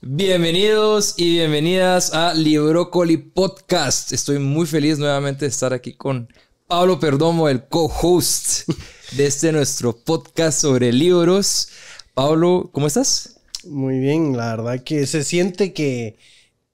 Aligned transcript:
Bienvenidos 0.00 1.14
y 1.16 1.30
bienvenidas 1.30 2.12
a 2.12 2.34
Librocoli 2.34 3.18
Podcast. 3.18 4.12
Estoy 4.12 4.40
muy 4.40 4.66
feliz 4.66 4.98
nuevamente 4.98 5.44
de 5.44 5.50
estar 5.50 5.72
aquí 5.72 5.92
con 5.92 6.28
Pablo 6.66 6.98
Perdomo, 6.98 7.48
el 7.48 7.68
co-host 7.68 8.68
de 9.12 9.26
este 9.26 9.52
nuestro 9.52 9.96
podcast 9.96 10.60
sobre 10.60 10.92
libros. 10.92 11.68
Pablo, 12.14 12.68
¿cómo 12.72 12.88
estás? 12.88 13.38
Muy 13.64 14.00
bien, 14.00 14.36
la 14.36 14.56
verdad 14.56 14.82
que 14.82 15.06
se 15.06 15.22
siente 15.22 15.72
que, 15.72 16.18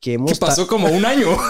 que 0.01 0.15
hemos... 0.15 0.33
¿Qué 0.33 0.39
pasó 0.39 0.67
como 0.67 0.89
un 0.89 1.05
año? 1.05 1.37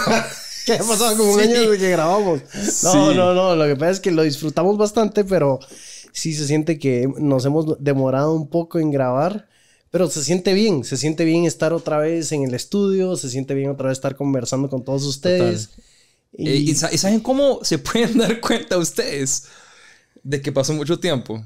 que 0.76 0.82
ha 0.82 0.86
pasado 0.86 1.16
como 1.16 1.32
un 1.32 1.40
año 1.40 1.60
desde 1.62 1.78
que 1.78 1.90
grabamos. 1.90 2.42
No, 2.82 3.14
no, 3.14 3.34
no, 3.34 3.56
lo 3.56 3.66
que 3.66 3.76
pasa 3.76 3.92
es 3.92 4.00
que 4.00 4.10
lo 4.10 4.22
disfrutamos 4.22 4.76
bastante, 4.76 5.24
pero 5.24 5.58
sí 6.12 6.34
se 6.34 6.46
siente 6.46 6.78
que 6.78 7.08
nos 7.18 7.44
hemos 7.46 7.82
demorado 7.82 8.34
un 8.34 8.48
poco 8.48 8.78
en 8.78 8.90
grabar. 8.90 9.48
Pero 9.90 10.10
se 10.10 10.22
siente 10.22 10.52
bien, 10.52 10.84
se 10.84 10.98
siente 10.98 11.24
bien 11.24 11.46
estar 11.46 11.72
otra 11.72 11.96
vez 11.96 12.30
en 12.32 12.44
el 12.44 12.52
estudio, 12.52 13.16
se 13.16 13.30
siente 13.30 13.54
bien 13.54 13.70
otra 13.70 13.88
vez 13.88 13.96
estar 13.96 14.16
conversando 14.16 14.68
con 14.68 14.84
todos 14.84 15.04
ustedes. 15.04 15.70
Eh, 16.34 16.56
¿Y, 16.56 16.74
saben 16.74 17.20
cómo 17.20 17.60
se 17.62 17.78
pueden 17.78 18.18
dar 18.18 18.38
cuenta 18.40 18.76
ustedes 18.76 19.44
de 20.22 20.42
que 20.42 20.52
pasó 20.52 20.74
mucho 20.74 21.00
tiempo? 21.00 21.42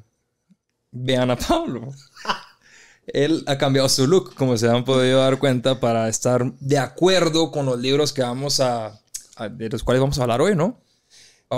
Vean 0.91 1.30
a 1.30 1.37
Pablo. 1.37 1.93
Él 3.07 3.45
ha 3.47 3.59
cambiado 3.59 3.89
su 3.89 4.09
look, 4.09 4.35
como 4.35 4.57
se 4.57 4.69
han 4.69 4.85
podido 4.85 5.21
dar 5.21 5.39
cuenta, 5.39 5.79
para 5.79 6.09
estar 6.09 6.52
de 6.59 6.79
acuerdo 6.79 7.52
con 7.52 7.66
los 7.66 7.79
libros 7.79 8.13
que 8.13 8.23
vamos 8.23 8.59
a, 8.59 9.02
de 9.51 9.69
los 9.69 9.83
cuales 9.83 10.01
vamos 10.01 10.19
a 10.19 10.23
hablar 10.23 10.41
hoy, 10.41 10.55
¿no? 10.57 10.81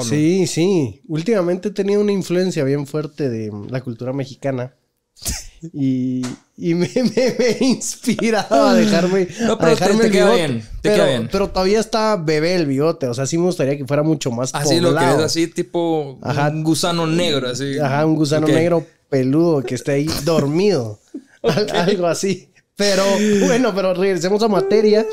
Sí, 0.03 0.47
sí. 0.49 1.03
Últimamente 1.07 1.69
he 1.69 1.71
tenido 1.71 2.01
una 2.01 2.11
influencia 2.13 2.65
bien 2.65 2.87
fuerte 2.87 3.29
de 3.29 3.53
la 3.71 3.81
cultura 3.81 4.13
mexicana. 4.13 4.75
Y, 5.73 6.21
y 6.59 6.75
me, 6.75 6.91
me, 6.95 7.35
me, 7.39 7.47
he 7.59 7.65
inspirado 7.65 8.67
a 8.67 8.75
dejarme. 8.75 9.27
No, 9.47 9.57
pero 9.57 9.71
dejarme 9.71 10.05
te, 10.05 10.11
queda 10.11 10.25
bigote. 10.27 10.47
bien. 10.47 10.61
Te 10.61 10.67
pero, 10.83 10.95
queda 10.97 11.07
bien. 11.07 11.29
pero 11.33 11.49
todavía 11.49 11.81
está 11.81 12.17
bebé 12.17 12.55
el 12.57 12.67
bigote. 12.67 13.07
O 13.07 13.15
sea, 13.15 13.25
sí 13.25 13.39
me 13.39 13.45
gustaría 13.45 13.79
que 13.79 13.87
fuera 13.87 14.03
mucho 14.03 14.31
más 14.31 14.55
Así 14.55 14.79
lo 14.79 14.89
poblado. 14.89 15.13
querés, 15.17 15.25
así 15.25 15.47
tipo 15.47 16.19
Ajá. 16.21 16.51
un 16.51 16.65
gusano 16.65 17.07
negro, 17.07 17.49
así. 17.49 17.79
Ajá, 17.79 18.05
un 18.05 18.15
gusano 18.15 18.47
negro 18.47 18.87
peludo 19.09 19.63
que 19.63 19.77
esté 19.77 19.93
ahí 19.93 20.07
dormido. 20.25 20.99
Al- 21.43 21.71
Algo 21.71 22.07
así. 22.09 22.51
Pero 22.77 23.05
bueno, 23.47 23.75
pero 23.75 23.95
regresemos 23.95 24.43
a 24.43 24.49
materia 24.49 25.07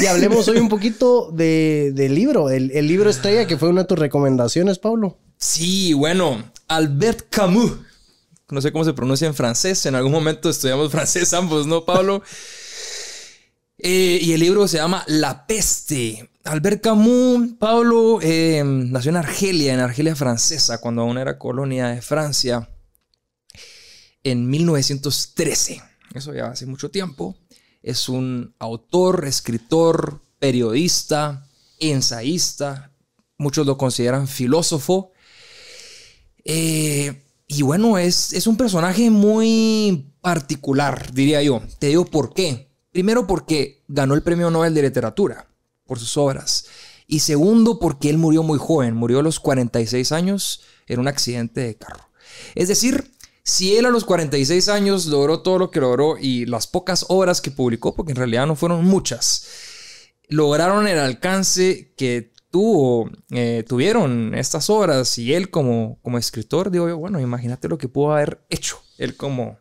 y 0.00 0.06
hablemos 0.06 0.48
hoy 0.48 0.58
un 0.58 0.68
poquito 0.68 1.30
de, 1.32 1.92
del 1.94 2.14
libro, 2.14 2.50
el, 2.50 2.70
el 2.72 2.86
libro 2.86 3.10
estrella 3.10 3.46
que 3.46 3.56
fue 3.56 3.68
una 3.68 3.82
de 3.82 3.88
tus 3.88 3.98
recomendaciones, 3.98 4.78
Pablo. 4.78 5.18
Sí, 5.38 5.92
bueno, 5.92 6.50
Albert 6.68 7.26
Camus. 7.30 7.72
No 8.48 8.60
sé 8.60 8.70
cómo 8.70 8.84
se 8.84 8.92
pronuncia 8.92 9.26
en 9.26 9.34
francés. 9.34 9.86
En 9.86 9.94
algún 9.94 10.12
momento 10.12 10.48
estudiamos 10.48 10.90
francés 10.92 11.32
ambos, 11.34 11.66
¿no, 11.66 11.84
Pablo? 11.84 12.22
Eh, 13.78 14.18
y 14.22 14.32
el 14.32 14.40
libro 14.40 14.66
se 14.68 14.78
llama 14.78 15.04
La 15.06 15.46
peste. 15.46 16.30
Albert 16.44 16.82
Camus, 16.82 17.54
Pablo, 17.58 18.20
eh, 18.22 18.62
nació 18.64 19.10
en 19.10 19.16
Argelia, 19.16 19.74
en 19.74 19.80
Argelia 19.80 20.14
francesa, 20.14 20.78
cuando 20.78 21.02
aún 21.02 21.18
era 21.18 21.38
colonia 21.38 21.88
de 21.88 22.00
Francia, 22.00 22.70
en 24.22 24.48
1913. 24.48 25.82
Eso 26.16 26.34
ya 26.34 26.46
hace 26.46 26.66
mucho 26.66 26.90
tiempo. 26.90 27.36
Es 27.82 28.08
un 28.08 28.54
autor, 28.58 29.26
escritor, 29.26 30.20
periodista, 30.38 31.48
ensayista. 31.78 32.92
Muchos 33.38 33.66
lo 33.66 33.76
consideran 33.76 34.26
filósofo. 34.26 35.12
Eh, 36.44 37.22
y 37.46 37.62
bueno, 37.62 37.98
es, 37.98 38.32
es 38.32 38.46
un 38.46 38.56
personaje 38.56 39.10
muy 39.10 40.12
particular, 40.20 41.12
diría 41.12 41.42
yo. 41.42 41.62
Te 41.78 41.88
digo 41.88 42.04
por 42.04 42.34
qué. 42.34 42.70
Primero 42.90 43.26
porque 43.26 43.84
ganó 43.88 44.14
el 44.14 44.22
Premio 44.22 44.50
Nobel 44.50 44.74
de 44.74 44.82
Literatura 44.82 45.48
por 45.84 45.98
sus 45.98 46.16
obras. 46.16 46.66
Y 47.06 47.20
segundo 47.20 47.78
porque 47.78 48.10
él 48.10 48.18
murió 48.18 48.42
muy 48.42 48.58
joven, 48.58 48.94
murió 48.94 49.20
a 49.20 49.22
los 49.22 49.38
46 49.38 50.12
años 50.12 50.62
en 50.86 50.98
un 50.98 51.08
accidente 51.08 51.60
de 51.60 51.76
carro. 51.76 52.08
Es 52.54 52.68
decir, 52.68 53.12
si 53.46 53.76
él 53.76 53.86
a 53.86 53.90
los 53.90 54.04
46 54.04 54.68
años 54.68 55.06
logró 55.06 55.40
todo 55.40 55.58
lo 55.58 55.70
que 55.70 55.78
logró 55.78 56.18
y 56.18 56.46
las 56.46 56.66
pocas 56.66 57.06
obras 57.08 57.40
que 57.40 57.52
publicó, 57.52 57.94
porque 57.94 58.10
en 58.10 58.16
realidad 58.16 58.44
no 58.44 58.56
fueron 58.56 58.84
muchas, 58.84 59.46
lograron 60.28 60.88
el 60.88 60.98
alcance 60.98 61.94
que 61.96 62.32
tuvo, 62.50 63.08
eh, 63.30 63.64
tuvieron 63.68 64.34
estas 64.34 64.68
obras 64.68 65.16
y 65.18 65.32
él 65.32 65.48
como, 65.48 66.00
como 66.02 66.18
escritor, 66.18 66.72
digo 66.72 66.88
yo, 66.88 66.98
bueno, 66.98 67.20
imagínate 67.20 67.68
lo 67.68 67.78
que 67.78 67.86
pudo 67.86 68.14
haber 68.14 68.44
hecho 68.50 68.82
él 68.98 69.16
como 69.16 69.56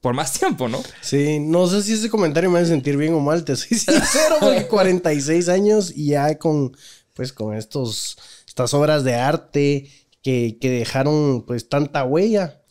por 0.00 0.12
más 0.12 0.32
tiempo, 0.32 0.68
¿no? 0.68 0.82
Sí, 1.00 1.38
no 1.38 1.68
sé 1.68 1.82
si 1.82 1.92
ese 1.92 2.10
comentario 2.10 2.50
me 2.50 2.58
hace 2.58 2.70
sentir 2.70 2.96
bien 2.96 3.14
o 3.14 3.20
mal, 3.20 3.44
te 3.44 3.54
soy 3.54 3.78
sincero, 3.78 4.36
porque 4.40 4.66
46 4.66 5.48
años 5.48 5.92
y 5.94 6.06
ya 6.08 6.36
con, 6.38 6.76
pues, 7.14 7.32
con 7.32 7.54
estos, 7.54 8.18
estas 8.48 8.74
obras 8.74 9.04
de 9.04 9.14
arte 9.14 9.92
que, 10.22 10.58
que 10.60 10.70
dejaron, 10.70 11.44
pues, 11.46 11.68
tanta 11.68 12.04
huella. 12.04 12.62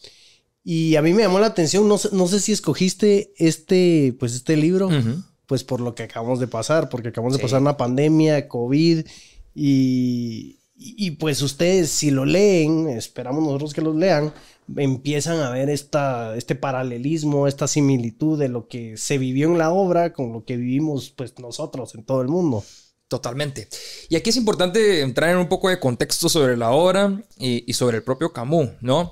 Y 0.67 0.95
a 0.95 1.03
mí 1.03 1.13
me 1.13 1.21
llamó 1.21 1.37
la 1.39 1.45
atención, 1.45 1.87
no 1.87 1.99
sé, 1.99 2.09
no 2.11 2.27
sé 2.27 2.39
si 2.39 2.51
escogiste 2.51 3.31
este, 3.37 4.15
pues, 4.19 4.33
este 4.33 4.57
libro, 4.57 4.87
Ujú. 4.87 5.23
pues, 5.45 5.63
por 5.63 5.79
lo 5.79 5.93
que 5.93 6.01
acabamos 6.03 6.39
de 6.39 6.47
pasar, 6.47 6.89
porque 6.89 7.09
acabamos 7.09 7.33
de 7.33 7.37
Sí. 7.39 7.43
pasar 7.43 7.61
una 7.61 7.77
pandemia, 7.77 8.47
COVID, 8.47 9.05
y, 9.53 10.59
y, 10.75 11.11
pues 11.11 11.41
ustedes, 11.41 11.89
si 11.91 12.09
lo 12.11 12.25
leen, 12.25 12.89
esperamos 12.89 13.43
nosotros 13.43 13.73
que 13.73 13.81
los 13.81 13.95
lean, 13.95 14.33
empiezan 14.75 15.39
a 15.39 15.51
ver 15.51 15.69
esta, 15.69 16.35
este 16.35 16.55
paralelismo, 16.55 17.47
esta 17.47 17.67
similitud 17.67 18.37
de 18.39 18.49
lo 18.49 18.67
que 18.67 18.97
se 18.97 19.17
vivió 19.19 19.47
en 19.47 19.57
la 19.59 19.71
obra 19.71 20.11
con 20.13 20.33
lo 20.33 20.43
que 20.43 20.57
vivimos 20.57 21.11
pues 21.15 21.37
nosotros 21.39 21.93
en 21.95 22.03
todo 22.03 22.21
el 22.21 22.27
mundo. 22.27 22.63
Totalmente. 23.07 23.67
Y 24.09 24.15
aquí 24.15 24.31
es 24.31 24.35
importante 24.37 25.01
entrar 25.01 25.29
en 25.29 25.37
un 25.37 25.47
poco 25.47 25.69
de 25.69 25.79
contexto 25.79 26.27
sobre 26.27 26.57
la 26.57 26.71
obra 26.71 27.23
y, 27.37 27.63
y 27.69 27.73
sobre 27.73 27.97
el 27.97 28.03
propio 28.03 28.33
Camus, 28.33 28.69
¿no? 28.81 29.11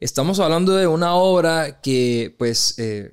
Estamos 0.00 0.40
hablando 0.40 0.74
de 0.74 0.86
una 0.86 1.14
obra 1.14 1.80
que 1.80 2.34
pues 2.38 2.78
eh, 2.78 3.12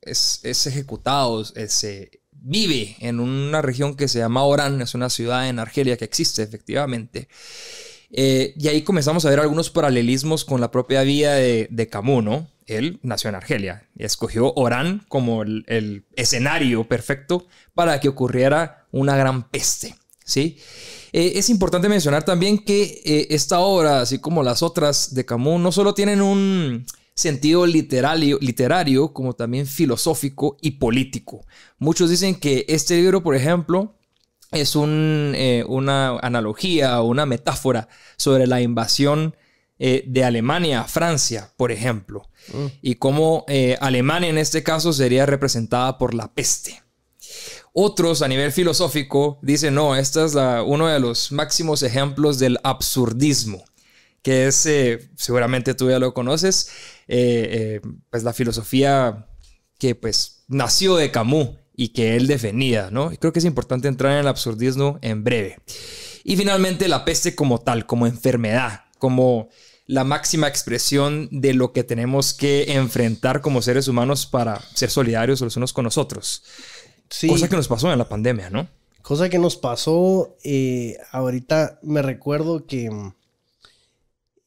es, 0.00 0.40
es 0.44 0.58
se 0.58 2.10
vive 2.32 2.96
en 3.00 3.20
una 3.20 3.62
región 3.62 3.96
que 3.96 4.08
se 4.08 4.18
llama 4.18 4.44
Orán, 4.44 4.80
es 4.80 4.94
una 4.94 5.10
ciudad 5.10 5.48
en 5.48 5.58
Argelia 5.58 5.96
que 5.96 6.04
existe 6.04 6.42
efectivamente. 6.42 7.28
Eh, 8.12 8.54
y 8.56 8.68
ahí 8.68 8.82
comenzamos 8.82 9.24
a 9.24 9.30
ver 9.30 9.40
algunos 9.40 9.70
paralelismos 9.70 10.44
con 10.44 10.60
la 10.60 10.70
propia 10.70 11.02
vida 11.02 11.34
de, 11.34 11.68
de 11.70 11.88
Camus, 11.88 12.24
¿no? 12.24 12.50
Él 12.66 13.00
nació 13.02 13.30
en 13.30 13.36
Argelia 13.36 13.88
y 13.96 14.04
escogió 14.04 14.52
Orán 14.54 15.04
como 15.08 15.42
el 15.42 16.06
escenario 16.14 16.86
perfecto 16.86 17.46
para 17.74 17.98
que 18.00 18.08
ocurriera 18.08 18.86
una 18.92 19.16
gran 19.16 19.48
peste, 19.48 19.96
¿sí? 20.24 20.58
Eh, 21.12 21.32
es 21.36 21.50
importante 21.50 21.88
mencionar 21.88 22.24
también 22.24 22.58
que 22.58 23.02
eh, 23.04 23.26
esta 23.30 23.60
obra, 23.60 24.00
así 24.00 24.18
como 24.18 24.42
las 24.42 24.62
otras 24.62 25.14
de 25.14 25.24
Camus, 25.24 25.60
no 25.60 25.72
solo 25.72 25.94
tienen 25.94 26.22
un 26.22 26.86
sentido 27.14 27.66
literario, 27.66 28.38
literario 28.40 29.12
como 29.12 29.34
también 29.34 29.66
filosófico 29.66 30.56
y 30.60 30.72
político. 30.72 31.44
Muchos 31.78 32.10
dicen 32.10 32.34
que 32.34 32.64
este 32.68 32.96
libro, 32.96 33.22
por 33.22 33.34
ejemplo, 33.34 33.94
es 34.52 34.74
un, 34.74 35.32
eh, 35.36 35.64
una 35.66 36.18
analogía 36.18 37.00
o 37.00 37.06
una 37.06 37.26
metáfora 37.26 37.88
sobre 38.16 38.46
la 38.46 38.60
invasión 38.60 39.36
eh, 39.78 40.04
de 40.06 40.24
Alemania 40.24 40.82
a 40.82 40.88
Francia, 40.88 41.52
por 41.56 41.72
ejemplo, 41.72 42.28
y 42.82 42.96
cómo 42.96 43.44
eh, 43.48 43.78
Alemania 43.80 44.28
en 44.28 44.38
este 44.38 44.62
caso 44.62 44.92
sería 44.92 45.24
representada 45.24 45.96
por 45.96 46.14
la 46.14 46.32
peste. 46.34 46.82
Otros 47.72 48.22
a 48.22 48.28
nivel 48.28 48.52
filosófico 48.52 49.38
dicen, 49.42 49.74
no, 49.74 49.94
este 49.94 50.24
es 50.24 50.34
uno 50.66 50.88
de 50.88 50.98
los 50.98 51.30
máximos 51.30 51.82
ejemplos 51.82 52.38
del 52.38 52.58
absurdismo, 52.64 53.64
que 54.22 54.48
es, 54.48 54.66
eh, 54.66 55.10
seguramente 55.16 55.74
tú 55.74 55.88
ya 55.88 55.98
lo 55.98 56.12
conoces, 56.12 56.70
eh, 57.06 57.80
eh, 57.82 57.90
pues 58.10 58.24
la 58.24 58.32
filosofía 58.32 59.28
que 59.78 59.94
pues 59.94 60.44
nació 60.48 60.96
de 60.96 61.10
Camus 61.10 61.50
y 61.76 61.88
que 61.88 62.16
él 62.16 62.26
defendía, 62.26 62.90
¿no? 62.90 63.10
Creo 63.18 63.32
que 63.32 63.38
es 63.38 63.44
importante 63.44 63.88
entrar 63.88 64.12
en 64.12 64.18
el 64.18 64.28
absurdismo 64.28 64.98
en 65.00 65.24
breve. 65.24 65.58
Y 66.24 66.36
finalmente 66.36 66.88
la 66.88 67.04
peste 67.04 67.34
como 67.34 67.60
tal, 67.60 67.86
como 67.86 68.06
enfermedad, 68.06 68.84
como 68.98 69.48
la 69.86 70.04
máxima 70.04 70.46
expresión 70.46 71.28
de 71.32 71.52
lo 71.52 71.72
que 71.72 71.82
tenemos 71.82 72.32
que 72.32 72.74
enfrentar 72.74 73.40
como 73.40 73.62
seres 73.62 73.88
humanos 73.88 74.24
para 74.24 74.60
ser 74.74 74.88
solidarios 74.88 75.40
los 75.40 75.56
unos 75.56 75.72
con 75.72 75.84
los 75.84 75.98
otros. 75.98 76.44
Sí, 77.10 77.28
Cosa 77.28 77.48
que 77.48 77.56
nos 77.56 77.68
pasó 77.68 77.92
en 77.92 77.98
la 77.98 78.08
pandemia, 78.08 78.48
¿no? 78.50 78.68
cosa 79.02 79.28
que 79.28 79.38
nos 79.38 79.56
pasó 79.56 80.36
eh, 80.44 80.98
ahorita, 81.10 81.80
me 81.82 82.02
recuerdo 82.02 82.66
que 82.66 82.90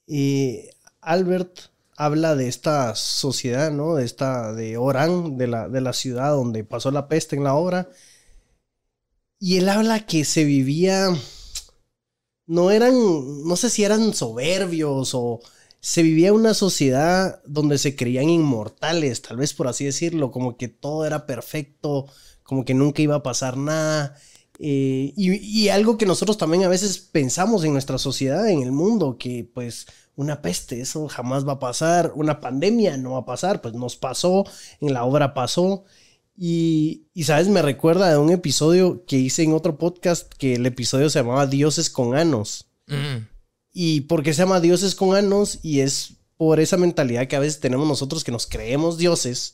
eh, 0.07 0.69
Albert 1.01 1.59
habla 1.95 2.35
de 2.35 2.47
esta 2.47 2.95
sociedad, 2.95 3.71
¿no? 3.71 3.95
De 3.95 4.05
esta, 4.05 4.53
de 4.53 4.77
Orán, 4.77 5.37
de 5.37 5.47
la, 5.47 5.67
de 5.69 5.81
la 5.81 5.93
ciudad 5.93 6.31
donde 6.31 6.63
pasó 6.63 6.91
la 6.91 7.07
peste 7.07 7.35
en 7.35 7.43
la 7.43 7.55
obra. 7.55 7.89
Y 9.39 9.57
él 9.57 9.67
habla 9.69 10.05
que 10.05 10.23
se 10.23 10.45
vivía 10.45 11.09
no 12.45 12.71
eran, 12.71 12.93
no 13.45 13.55
sé 13.55 13.69
si 13.69 13.83
eran 13.83 14.13
soberbios 14.13 15.13
o 15.13 15.41
se 15.79 16.03
vivía 16.03 16.33
una 16.33 16.53
sociedad 16.53 17.41
donde 17.45 17.77
se 17.77 17.95
creían 17.95 18.29
inmortales, 18.29 19.21
tal 19.21 19.37
vez 19.37 19.53
por 19.53 19.67
así 19.67 19.85
decirlo, 19.85 20.31
como 20.31 20.57
que 20.57 20.69
todo 20.69 21.05
era 21.05 21.25
perfecto, 21.25 22.07
como 22.43 22.65
que 22.65 22.73
nunca 22.73 23.01
iba 23.01 23.15
a 23.15 23.23
pasar 23.23 23.57
nada. 23.57 24.15
Eh, 24.59 25.13
y, 25.17 25.33
y, 25.33 25.69
algo 25.69 25.97
que 25.97 26.05
nosotros 26.05 26.37
también 26.37 26.63
a 26.63 26.67
veces 26.67 26.99
pensamos 26.99 27.63
en 27.63 27.73
nuestra 27.73 27.97
sociedad, 27.97 28.47
en 28.47 28.61
el 28.61 28.71
mundo, 28.71 29.17
que 29.17 29.49
pues 29.51 29.87
una 30.15 30.41
peste, 30.41 30.79
eso 30.79 31.07
jamás 31.07 31.47
va 31.47 31.53
a 31.53 31.59
pasar, 31.59 32.13
una 32.15 32.39
pandemia 32.39 32.97
no 32.97 33.13
va 33.13 33.19
a 33.19 33.25
pasar, 33.25 33.61
pues 33.61 33.73
nos 33.73 33.95
pasó, 33.95 34.45
en 34.79 34.93
la 34.93 35.05
obra 35.05 35.33
pasó. 35.33 35.85
Y, 36.37 37.07
y, 37.13 37.23
sabes, 37.23 37.47
me 37.47 37.61
recuerda 37.61 38.09
de 38.09 38.17
un 38.17 38.31
episodio 38.31 39.05
que 39.05 39.17
hice 39.17 39.43
en 39.43 39.53
otro 39.53 39.77
podcast 39.77 40.31
que 40.33 40.55
el 40.55 40.65
episodio 40.65 41.09
se 41.09 41.19
llamaba 41.19 41.47
Dioses 41.47 41.89
con 41.89 42.15
Anos. 42.15 42.67
Mm. 42.87 43.27
¿Y 43.71 44.01
por 44.01 44.23
qué 44.23 44.33
se 44.33 44.43
llama 44.43 44.59
Dioses 44.59 44.95
con 44.95 45.15
Anos? 45.15 45.59
Y 45.63 45.79
es 45.81 46.17
por 46.37 46.59
esa 46.59 46.77
mentalidad 46.77 47.27
que 47.27 47.35
a 47.35 47.39
veces 47.39 47.59
tenemos 47.59 47.87
nosotros 47.87 48.23
que 48.23 48.31
nos 48.31 48.47
creemos 48.47 48.97
dioses 48.97 49.53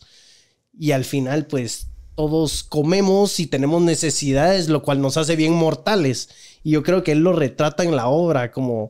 y 0.77 0.91
al 0.91 1.05
final 1.05 1.45
pues 1.45 1.87
todos 2.19 2.63
comemos 2.63 3.39
y 3.39 3.47
tenemos 3.47 3.81
necesidades, 3.81 4.67
lo 4.67 4.83
cual 4.83 4.99
nos 4.99 5.15
hace 5.15 5.37
bien 5.37 5.53
mortales. 5.53 6.27
Y 6.65 6.71
yo 6.71 6.83
creo 6.83 7.01
que 7.01 7.13
él 7.13 7.19
lo 7.19 7.31
retrata 7.31 7.85
en 7.85 7.95
la 7.95 8.09
obra 8.09 8.51
como 8.51 8.89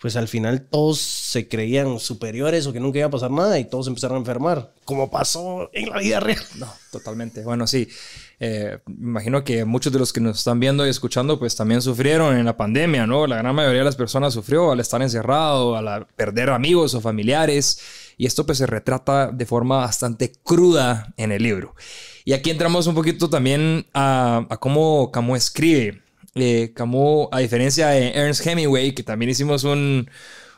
pues 0.00 0.16
al 0.16 0.26
final 0.26 0.66
todos 0.68 0.98
se 0.98 1.48
creían 1.48 2.00
superiores 2.00 2.66
o 2.66 2.72
que 2.72 2.80
nunca 2.80 2.98
iba 2.98 3.06
a 3.06 3.12
pasar 3.12 3.30
nada 3.30 3.60
y 3.60 3.64
todos 3.64 3.86
empezaron 3.86 4.16
a 4.16 4.18
enfermar, 4.18 4.72
como 4.84 5.08
pasó 5.08 5.70
en 5.72 5.88
la 5.88 6.00
vida 6.00 6.18
real. 6.18 6.42
No, 6.58 6.66
totalmente. 6.90 7.44
Bueno, 7.44 7.68
sí. 7.68 7.86
Eh, 8.40 8.80
imagino 8.88 9.44
que 9.44 9.64
muchos 9.64 9.92
de 9.92 10.00
los 10.00 10.12
que 10.12 10.20
nos 10.20 10.38
están 10.38 10.58
viendo 10.58 10.84
y 10.84 10.90
escuchando, 10.90 11.38
pues 11.38 11.54
también 11.54 11.80
sufrieron 11.80 12.36
en 12.36 12.44
la 12.44 12.56
pandemia, 12.56 13.06
¿no? 13.06 13.28
La 13.28 13.36
gran 13.36 13.54
mayoría 13.54 13.78
de 13.78 13.84
las 13.84 13.94
personas 13.94 14.34
sufrió 14.34 14.72
al 14.72 14.80
estar 14.80 15.00
encerrado, 15.00 15.76
al 15.76 16.06
perder 16.16 16.50
amigos 16.50 16.92
o 16.94 17.00
familiares. 17.00 17.78
Y 18.16 18.26
esto 18.26 18.44
pues 18.44 18.58
se 18.58 18.66
retrata 18.66 19.30
de 19.30 19.46
forma 19.46 19.76
bastante 19.76 20.32
cruda 20.42 21.14
en 21.16 21.30
el 21.30 21.44
libro. 21.44 21.76
Y 22.24 22.32
aquí 22.32 22.50
entramos 22.50 22.86
un 22.86 22.94
poquito 22.94 23.28
también 23.28 23.86
a, 23.92 24.46
a 24.48 24.56
cómo 24.56 25.10
Camus 25.12 25.38
escribe. 25.38 26.04
Eh, 26.34 26.72
Camus, 26.74 27.28
a 27.30 27.38
diferencia 27.38 27.88
de 27.88 28.10
Ernst 28.10 28.44
Hemingway, 28.46 28.92
que 28.92 29.02
también 29.02 29.30
hicimos 29.30 29.64
un, 29.64 30.08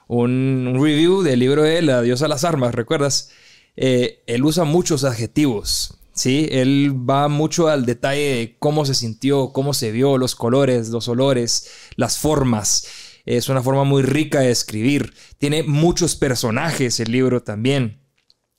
review 0.08 1.22
del 1.22 1.40
libro 1.40 1.62
de 1.62 1.82
La 1.82 2.02
diosa 2.02 2.24
de 2.24 2.28
las 2.30 2.44
armas, 2.44 2.74
¿recuerdas? 2.74 3.30
Eh, 3.76 4.22
él 4.26 4.44
usa 4.44 4.64
muchos 4.64 5.04
adjetivos, 5.04 5.98
¿sí? 6.14 6.48
Él 6.50 6.94
va 7.08 7.28
mucho 7.28 7.68
al 7.68 7.84
detalle 7.84 8.36
de 8.36 8.56
cómo 8.58 8.86
se 8.86 8.94
sintió, 8.94 9.52
cómo 9.52 9.74
se 9.74 9.90
vio, 9.90 10.16
los 10.16 10.34
colores, 10.34 10.88
los 10.88 11.08
olores, 11.08 11.70
las 11.96 12.18
formas. 12.18 12.86
Es 13.26 13.48
una 13.48 13.62
forma 13.62 13.84
muy 13.84 14.02
rica 14.02 14.40
de 14.40 14.50
escribir. 14.50 15.12
Tiene 15.38 15.62
muchos 15.62 16.16
personajes 16.16 17.00
el 17.00 17.12
libro 17.12 17.42
también. 17.42 18.05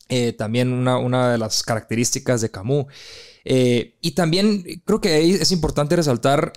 Eh, 0.09 0.33
también 0.33 0.71
una, 0.71 0.97
una, 0.97 1.31
de 1.31 1.37
las 1.37 1.63
características 1.63 2.41
de 2.41 2.51
Camus. 2.51 2.85
y 3.43 4.11
también 4.11 4.63
creo 4.85 5.01
que 5.01 5.35
es 5.35 5.51
importante 5.51 5.95
resaltar 5.95 6.53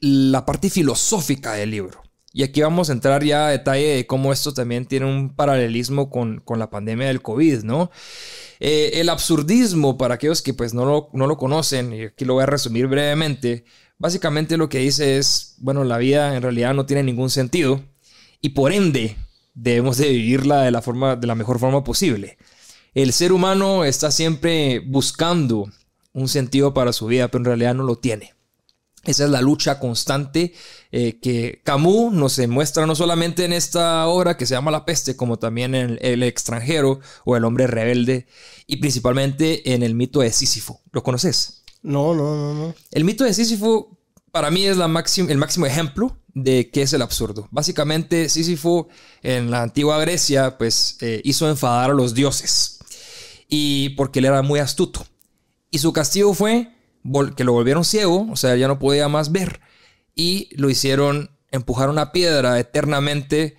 la 0.00 0.46
parte 0.46 0.70
filosófica 0.70 1.52
del 1.54 1.70
libro. 1.70 2.02
Y 2.32 2.44
aquí 2.44 2.62
vamos 2.62 2.88
a 2.88 2.92
entrar 2.92 3.24
ya 3.24 3.48
a 3.48 3.50
detalle 3.50 3.96
de 3.96 4.06
cómo 4.06 4.32
esto 4.32 4.54
también 4.54 4.86
tiene 4.86 5.06
un 5.06 5.34
paralelismo 5.34 6.10
con, 6.10 6.42
la 6.56 6.70
pandemia 6.70 7.08
del 7.08 7.22
COVID, 7.22 7.64
¿no? 7.64 7.90
Eh, 8.60 8.92
el 9.00 9.08
absurdismo, 9.08 9.98
para 9.98 10.14
aquellos 10.14 10.40
que 10.40 10.54
pues 10.54 10.72
no 10.72 10.84
lo, 10.84 11.10
no 11.12 11.26
lo 11.26 11.36
conocen, 11.36 11.92
y 11.92 12.02
aquí 12.04 12.24
lo 12.24 12.34
voy 12.34 12.44
a 12.44 12.46
resumir 12.46 12.86
brevemente, 12.86 13.64
básicamente 13.98 14.56
lo 14.56 14.68
que 14.68 14.78
dice 14.78 15.18
es, 15.18 15.56
bueno, 15.58 15.82
la 15.82 15.98
vida 15.98 16.36
en 16.36 16.42
realidad 16.42 16.72
no 16.72 16.86
tiene 16.86 17.02
ningún 17.02 17.30
sentido 17.30 17.82
y 18.40 18.50
por 18.50 18.72
ende 18.72 19.16
debemos 19.54 19.96
de 19.96 20.08
vivirla 20.10 20.62
de 20.62 20.70
la, 20.70 20.82
forma, 20.82 21.16
de 21.16 21.26
la 21.26 21.34
mejor 21.34 21.58
forma 21.58 21.84
posible. 21.84 22.38
El 22.94 23.12
ser 23.12 23.32
humano 23.32 23.84
está 23.84 24.10
siempre 24.10 24.80
buscando 24.80 25.70
un 26.12 26.28
sentido 26.28 26.74
para 26.74 26.92
su 26.92 27.06
vida, 27.06 27.28
pero 27.28 27.40
en 27.40 27.46
realidad 27.46 27.74
no 27.74 27.84
lo 27.84 27.96
tiene. 27.96 28.34
Esa 29.04 29.24
es 29.24 29.30
la 29.30 29.40
lucha 29.40 29.78
constante 29.78 30.52
eh, 30.92 31.18
que 31.20 31.62
Camus 31.64 32.12
nos 32.12 32.38
muestra 32.48 32.84
no 32.84 32.94
solamente 32.94 33.46
en 33.46 33.54
esta 33.54 34.06
obra 34.06 34.36
que 34.36 34.44
se 34.44 34.54
llama 34.54 34.70
La 34.70 34.84
peste, 34.84 35.16
como 35.16 35.38
también 35.38 35.74
en 35.74 35.98
El 36.02 36.22
extranjero 36.22 37.00
o 37.24 37.36
El 37.36 37.44
hombre 37.44 37.66
rebelde, 37.66 38.26
y 38.66 38.76
principalmente 38.76 39.72
en 39.72 39.82
el 39.82 39.94
mito 39.94 40.20
de 40.20 40.32
Sísifo. 40.32 40.82
¿Lo 40.92 41.02
conoces? 41.02 41.62
No, 41.82 42.14
no, 42.14 42.36
no, 42.36 42.54
no. 42.54 42.74
El 42.90 43.04
mito 43.04 43.24
de 43.24 43.32
Sísifo 43.32 43.96
para 44.30 44.50
mí 44.50 44.66
es 44.66 44.76
la 44.76 44.84
el 44.84 45.38
máximo 45.38 45.66
ejemplo 45.66 46.19
de 46.34 46.70
qué 46.70 46.82
es 46.82 46.92
el 46.92 47.02
absurdo. 47.02 47.48
Básicamente, 47.50 48.28
Sísifo 48.28 48.88
en 49.22 49.50
la 49.50 49.62
antigua 49.62 49.98
Grecia 50.00 50.58
pues 50.58 50.96
eh, 51.00 51.20
hizo 51.24 51.48
enfadar 51.48 51.90
a 51.90 51.94
los 51.94 52.14
dioses 52.14 52.78
y 53.48 53.90
porque 53.90 54.20
él 54.20 54.26
era 54.26 54.42
muy 54.42 54.60
astuto. 54.60 55.04
Y 55.70 55.78
su 55.78 55.92
castigo 55.92 56.34
fue 56.34 56.72
que 57.36 57.44
lo 57.44 57.52
volvieron 57.52 57.84
ciego, 57.84 58.28
o 58.30 58.36
sea, 58.36 58.56
ya 58.56 58.68
no 58.68 58.78
podía 58.78 59.08
más 59.08 59.32
ver, 59.32 59.60
y 60.14 60.48
lo 60.56 60.70
hicieron 60.70 61.30
empujar 61.50 61.88
una 61.88 62.12
piedra 62.12 62.58
eternamente 62.58 63.56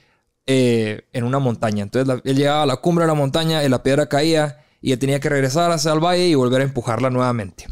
eh, 0.47 1.07
en 1.13 1.23
una 1.23 1.39
montaña. 1.39 1.83
Entonces 1.83 2.21
él 2.23 2.35
llegaba 2.35 2.63
a 2.63 2.65
la 2.65 2.77
cumbre 2.77 3.03
de 3.03 3.07
la 3.07 3.13
montaña 3.13 3.63
y 3.63 3.69
la 3.69 3.83
piedra 3.83 4.07
caía 4.07 4.65
y 4.81 4.91
él 4.91 4.99
tenía 4.99 5.19
que 5.19 5.29
regresar 5.29 5.71
hacia 5.71 5.93
el 5.93 5.99
valle 5.99 6.27
y 6.27 6.35
volver 6.35 6.61
a 6.61 6.65
empujarla 6.65 7.09
nuevamente. 7.09 7.67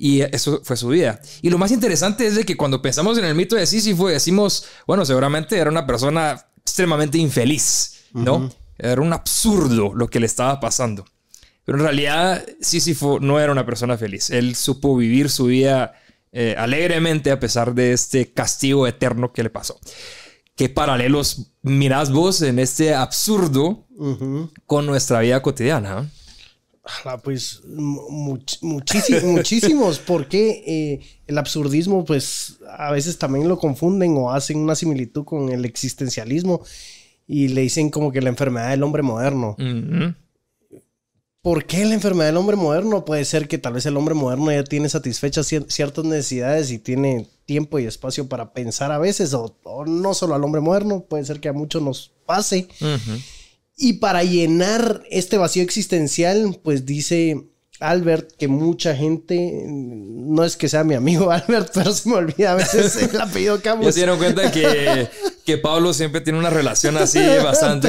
Y 0.00 0.20
eso 0.20 0.60
fue 0.62 0.76
su 0.76 0.88
vida. 0.88 1.20
Y 1.42 1.50
lo 1.50 1.58
más 1.58 1.72
interesante 1.72 2.24
es 2.24 2.36
de 2.36 2.44
que 2.44 2.56
cuando 2.56 2.80
pensamos 2.80 3.18
en 3.18 3.24
el 3.24 3.34
mito 3.34 3.56
de 3.56 3.66
Sísifo 3.66 4.06
decimos, 4.06 4.64
bueno, 4.86 5.04
seguramente 5.04 5.58
era 5.58 5.68
una 5.68 5.86
persona 5.86 6.46
extremadamente 6.60 7.18
infeliz, 7.18 8.04
¿no? 8.12 8.48
Era 8.78 9.02
un 9.02 9.12
absurdo 9.12 9.92
lo 9.92 10.08
que 10.08 10.20
le 10.20 10.26
estaba 10.26 10.60
pasando. 10.60 11.04
Pero 11.64 11.78
en 11.78 11.84
realidad 11.84 12.46
Sísifo 12.60 13.18
no 13.18 13.40
era 13.40 13.50
una 13.50 13.66
persona 13.66 13.98
feliz. 13.98 14.30
Él 14.30 14.54
supo 14.54 14.96
vivir 14.96 15.30
su 15.30 15.46
vida 15.46 15.94
eh, 16.30 16.54
alegremente 16.56 17.32
a 17.32 17.40
pesar 17.40 17.74
de 17.74 17.92
este 17.92 18.32
castigo 18.32 18.86
eterno 18.86 19.32
que 19.32 19.42
le 19.42 19.50
pasó. 19.50 19.80
¿Qué 20.54 20.68
paralelos 20.68 21.50
mirás 21.62 22.12
vos 22.12 22.42
en 22.42 22.60
este 22.60 22.94
absurdo 22.94 23.86
con 24.66 24.86
nuestra 24.86 25.20
vida 25.20 25.42
cotidiana? 25.42 26.08
Pues 27.22 27.62
muchísimos, 28.62 29.98
porque 29.98 30.62
eh, 30.66 31.00
el 31.26 31.38
absurdismo 31.38 32.04
pues 32.04 32.58
a 32.76 32.90
veces 32.90 33.18
también 33.18 33.48
lo 33.48 33.58
confunden 33.58 34.14
o 34.16 34.32
hacen 34.32 34.58
una 34.58 34.74
similitud 34.74 35.24
con 35.24 35.50
el 35.50 35.64
existencialismo 35.64 36.62
y 37.26 37.48
le 37.48 37.62
dicen 37.62 37.90
como 37.90 38.10
que 38.10 38.22
la 38.22 38.30
enfermedad 38.30 38.70
del 38.70 38.82
hombre 38.82 39.02
moderno. 39.02 39.56
¿Por 41.42 41.66
qué 41.66 41.84
la 41.84 41.94
enfermedad 41.94 42.26
del 42.26 42.36
hombre 42.36 42.56
moderno? 42.56 43.04
Puede 43.04 43.24
ser 43.24 43.48
que 43.48 43.58
tal 43.58 43.74
vez 43.74 43.86
el 43.86 43.96
hombre 43.96 44.14
moderno 44.14 44.50
ya 44.50 44.64
tiene 44.64 44.88
satisfechas 44.88 45.46
ciertas 45.46 46.04
necesidades 46.04 46.70
y 46.70 46.78
tiene 46.78 47.28
tiempo 47.46 47.78
y 47.78 47.86
espacio 47.86 48.28
para 48.28 48.52
pensar 48.52 48.92
a 48.92 48.98
veces, 48.98 49.32
o, 49.34 49.56
no 49.86 50.14
solo 50.14 50.34
al 50.34 50.44
hombre 50.44 50.60
moderno, 50.60 51.04
puede 51.08 51.24
ser 51.24 51.40
que 51.40 51.48
a 51.48 51.52
muchos 51.52 51.80
nos 51.80 52.12
pase. 52.26 52.68
Y 53.78 53.94
para 53.94 54.24
llenar 54.24 55.04
este 55.08 55.38
vacío 55.38 55.62
existencial, 55.62 56.58
pues 56.64 56.84
dice 56.84 57.44
Albert 57.78 58.32
que 58.36 58.48
mucha 58.48 58.96
gente, 58.96 59.62
no 59.68 60.44
es 60.44 60.56
que 60.56 60.68
sea 60.68 60.82
mi 60.82 60.94
amigo 60.94 61.30
Albert, 61.30 61.70
pero 61.72 61.92
se 61.92 62.08
me 62.08 62.16
olvida 62.16 62.52
a 62.52 62.54
veces 62.56 62.96
el 62.96 63.20
apellido 63.20 63.60
Camus. 63.62 63.86
Ya 63.86 63.92
se 63.92 64.00
dieron 64.00 64.18
cuenta 64.18 64.50
que, 64.50 65.08
que 65.46 65.58
Pablo 65.58 65.94
siempre 65.94 66.20
tiene 66.20 66.40
una 66.40 66.50
relación 66.50 66.96
así 66.96 67.20
bastante 67.42 67.88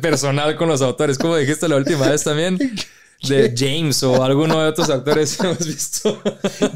personal. 0.00 0.56
con 0.56 0.68
los 0.68 0.80
autores. 0.80 1.18
Como 1.18 1.36
dijiste 1.36 1.68
la 1.68 1.76
última 1.76 2.08
vez 2.08 2.24
también. 2.24 2.58
De 3.28 3.54
James 3.56 4.02
o 4.02 4.22
alguno 4.22 4.60
de 4.60 4.68
otros 4.68 4.90
actores 4.90 5.36
que 5.36 5.46
hemos 5.46 5.66
visto. 5.66 6.20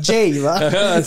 Jay, 0.02 0.38
¿va? 0.38 1.02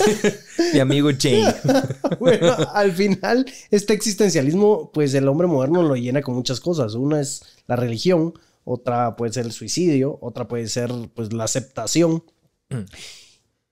Mi 0.74 0.80
amigo 0.80 1.10
Jay. 1.18 1.44
bueno, 2.20 2.56
al 2.74 2.92
final, 2.92 3.46
este 3.70 3.94
existencialismo, 3.94 4.92
pues 4.94 5.14
el 5.14 5.28
hombre 5.28 5.48
moderno 5.48 5.84
lo 5.84 5.96
llena 5.96 6.22
con 6.22 6.36
muchas 6.36 6.60
cosas. 6.60 6.94
Una 6.96 7.22
es 7.22 7.44
la 7.68 7.76
religión, 7.76 8.34
otra 8.64 9.16
puede 9.16 9.34
ser 9.34 9.46
el 9.46 9.52
suicidio, 9.52 10.18
otra 10.22 10.48
puede 10.48 10.68
ser 10.68 10.92
pues 11.14 11.34
la 11.34 11.46
aceptación. 11.46 12.24
Mm. 12.70 12.86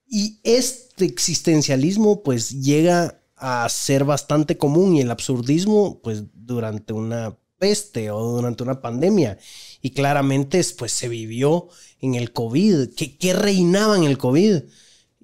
Y 0.06 0.40
este 0.42 1.04
existencialismo 1.04 2.22
pues 2.22 2.62
llega 2.62 3.20
a 3.36 3.68
ser 3.68 4.04
bastante 4.04 4.58
común 4.58 4.96
y 4.96 5.00
el 5.00 5.10
absurdismo 5.10 6.00
pues 6.02 6.24
durante 6.34 6.92
una 6.92 7.36
peste 7.60 8.10
o 8.10 8.20
durante 8.20 8.64
una 8.64 8.80
pandemia. 8.80 9.38
Y 9.80 9.90
claramente 9.90 10.60
pues 10.76 10.90
se 10.90 11.08
vivió 11.08 11.68
en 12.00 12.16
el 12.16 12.32
COVID. 12.32 12.94
¿Qué, 12.96 13.16
qué 13.16 13.32
reinaba 13.32 13.96
en 13.96 14.02
el 14.02 14.18
COVID? 14.18 14.62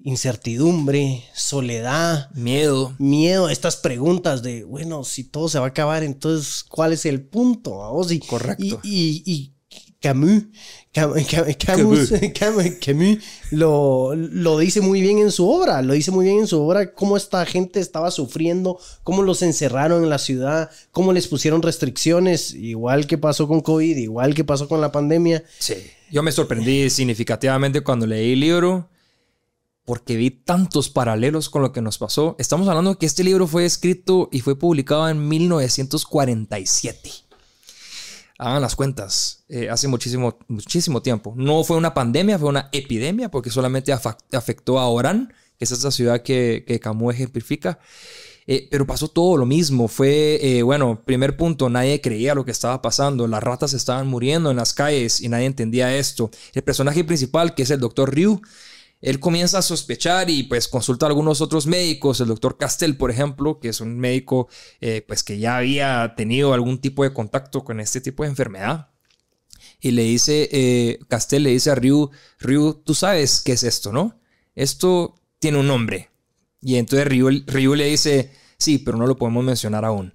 incertidumbre, 0.03 1.25
soledad, 1.33 2.31
miedo. 2.31 2.95
Miedo, 2.97 3.49
estas 3.49 3.75
preguntas 3.75 4.41
de, 4.41 4.63
bueno, 4.63 5.03
si 5.03 5.25
todo 5.25 5.49
se 5.49 5.59
va 5.59 5.65
a 5.65 5.69
acabar, 5.69 6.03
entonces, 6.03 6.63
¿cuál 6.63 6.93
es 6.93 7.05
el 7.05 7.25
punto? 7.25 7.81
Correcto. 8.19 8.79
y, 8.83 9.56
Camus, 9.99 10.43
Camus, 10.93 11.27
Camus, 12.85 13.17
lo, 13.49 14.13
lo, 14.15 14.59
dice 14.59 14.81
muy 14.81 15.01
bien 15.01 15.17
en 15.17 15.31
su 15.31 15.49
obra, 15.49 15.81
lo 15.81 15.93
dice 15.93 16.11
muy 16.11 16.25
bien 16.25 16.39
en 16.39 16.47
su 16.47 16.61
obra, 16.61 16.93
cómo 16.93 17.17
esta 17.17 17.43
gente 17.47 17.79
estaba 17.79 18.11
sufriendo, 18.11 18.79
cómo 19.03 19.23
los 19.23 19.41
encerraron 19.41 20.03
en 20.03 20.09
la 20.09 20.19
ciudad, 20.19 20.69
cómo 20.91 21.13
les 21.13 21.27
pusieron 21.27 21.63
restricciones, 21.63 22.53
igual 22.53 23.07
que 23.07 23.17
pasó 23.17 23.47
con 23.47 23.61
COVID, 23.61 23.97
igual 23.97 24.35
que 24.35 24.43
pasó 24.43 24.67
con 24.67 24.81
la 24.81 24.91
pandemia. 24.91 25.43
Sí, 25.57 25.73
yo 26.11 26.21
me 26.21 26.31
sorprendí 26.31 26.91
significativamente 26.91 27.81
cuando 27.81 28.05
leí 28.05 28.33
el 28.33 28.39
libro 28.39 28.89
porque 29.83 30.17
vi 30.17 30.31
tantos 30.31 30.89
paralelos 30.89 31.49
con 31.49 31.61
lo 31.61 31.71
que 31.71 31.81
nos 31.81 31.97
pasó. 31.97 32.35
Estamos 32.39 32.67
hablando 32.67 32.91
de 32.91 32.97
que 32.97 33.05
este 33.05 33.23
libro 33.23 33.47
fue 33.47 33.65
escrito 33.65 34.27
y 34.33 34.41
fue 34.41 34.59
publicado 34.59 35.07
en 35.07 35.27
1947 35.27 37.26
hagan 38.37 38.61
las 38.61 38.75
cuentas, 38.75 39.45
eh, 39.49 39.69
hace 39.69 39.87
muchísimo, 39.87 40.37
muchísimo 40.47 41.01
tiempo. 41.01 41.33
No 41.35 41.63
fue 41.63 41.77
una 41.77 41.93
pandemia, 41.93 42.37
fue 42.37 42.49
una 42.49 42.69
epidemia, 42.71 43.29
porque 43.29 43.49
solamente 43.49 43.91
afectó 43.91 44.79
a 44.79 44.87
Orán, 44.87 45.33
que 45.57 45.65
es 45.65 45.71
esta 45.71 45.91
ciudad 45.91 46.21
que, 46.21 46.63
que 46.67 46.79
Camus 46.79 47.15
ejemplifica. 47.15 47.79
Eh, 48.49 48.69
pero 48.71 48.87
pasó 48.87 49.09
todo 49.09 49.35
lo 49.35 49.45
mismo. 49.45 49.89
Fue, 49.89 50.39
eh, 50.41 50.63
bueno, 50.63 51.03
primer 51.05 51.35
punto, 51.35 51.69
nadie 51.69 51.99
creía 51.99 52.33
lo 52.33 52.45
que 52.45 52.51
estaba 52.51 52.81
pasando. 52.81 53.27
Las 53.27 53.43
ratas 53.43 53.73
estaban 53.73 54.07
muriendo 54.07 54.49
en 54.49 54.55
las 54.55 54.73
calles 54.73 55.19
y 55.19 55.27
nadie 55.27 55.45
entendía 55.45 55.95
esto. 55.97 56.31
El 56.53 56.63
personaje 56.63 57.03
principal, 57.03 57.53
que 57.53 57.63
es 57.63 57.71
el 57.71 57.81
doctor 57.81 58.15
Ryu, 58.15 58.41
él 59.01 59.19
comienza 59.19 59.59
a 59.59 59.61
sospechar 59.61 60.29
y 60.29 60.43
pues 60.43 60.67
consulta 60.67 61.05
a 61.05 61.09
algunos 61.09 61.41
otros 61.41 61.67
médicos, 61.67 62.19
el 62.19 62.27
doctor 62.27 62.57
Castell, 62.57 62.97
por 62.97 63.11
ejemplo, 63.11 63.59
que 63.59 63.69
es 63.69 63.79
un 63.79 63.97
médico 63.99 64.47
eh, 64.81 65.03
pues 65.07 65.23
que 65.23 65.37
ya 65.37 65.57
había 65.57 66.13
tenido 66.15 66.53
algún 66.53 66.79
tipo 66.79 67.03
de 67.03 67.13
contacto 67.13 67.63
con 67.63 67.79
este 67.79 68.01
tipo 68.01 68.23
de 68.23 68.29
enfermedad. 68.29 68.89
Y 69.79 69.91
le 69.91 70.03
dice, 70.03 70.49
eh, 70.51 70.99
Castell 71.07 71.43
le 71.43 71.51
dice 71.51 71.69
a 71.69 71.75
Ryu, 71.75 72.09
Ryu, 72.39 72.81
tú 72.83 72.95
sabes 72.95 73.41
qué 73.41 73.51
es 73.51 73.63
esto, 73.63 73.91
¿no? 73.91 74.19
Esto 74.55 75.15
tiene 75.37 75.59
un 75.59 75.67
nombre. 75.67 76.09
Y 76.61 76.77
entonces 76.77 77.07
Ryu, 77.07 77.43
Ryu 77.45 77.75
le 77.75 77.85
dice, 77.85 78.31
sí, 78.57 78.79
pero 78.79 78.97
no 78.97 79.05
lo 79.05 79.17
podemos 79.17 79.43
mencionar 79.43 79.85
aún. 79.85 80.13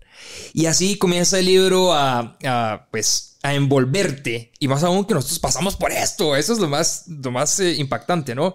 Y 0.52 0.66
así 0.66 0.98
comienza 0.98 1.38
el 1.38 1.46
libro 1.46 1.92
a, 1.92 2.36
a 2.44 2.88
pues 2.90 3.31
a 3.42 3.54
envolverte. 3.54 4.52
Y 4.58 4.68
más 4.68 4.84
aún 4.84 5.04
que 5.04 5.14
nosotros 5.14 5.40
pasamos 5.40 5.76
por 5.76 5.92
esto. 5.92 6.36
Eso 6.36 6.52
es 6.52 6.58
lo 6.58 6.68
más, 6.68 7.04
lo 7.08 7.30
más 7.30 7.58
eh, 7.60 7.74
impactante, 7.74 8.34
¿no? 8.34 8.54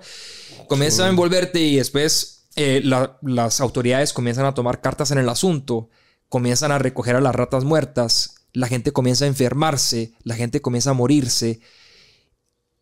Comienza 0.68 1.06
a 1.06 1.10
envolverte 1.10 1.60
y 1.60 1.76
después 1.76 2.48
eh, 2.56 2.82
las 2.84 3.62
autoridades 3.62 4.14
comienzan 4.14 4.46
a 4.46 4.54
tomar 4.54 4.82
cartas 4.82 5.12
en 5.12 5.18
el 5.18 5.30
asunto, 5.30 5.90
comienzan 6.30 6.72
a 6.72 6.80
recoger 6.80 7.16
a 7.16 7.22
las 7.22 7.36
ratas 7.36 7.64
muertas, 7.64 8.36
la 8.54 8.68
gente 8.68 8.92
comienza 8.92 9.26
a 9.26 9.28
enfermarse, 9.28 10.14
la 10.24 10.36
gente 10.36 10.62
comienza 10.62 10.92
a 10.92 10.94
morirse, 10.94 11.60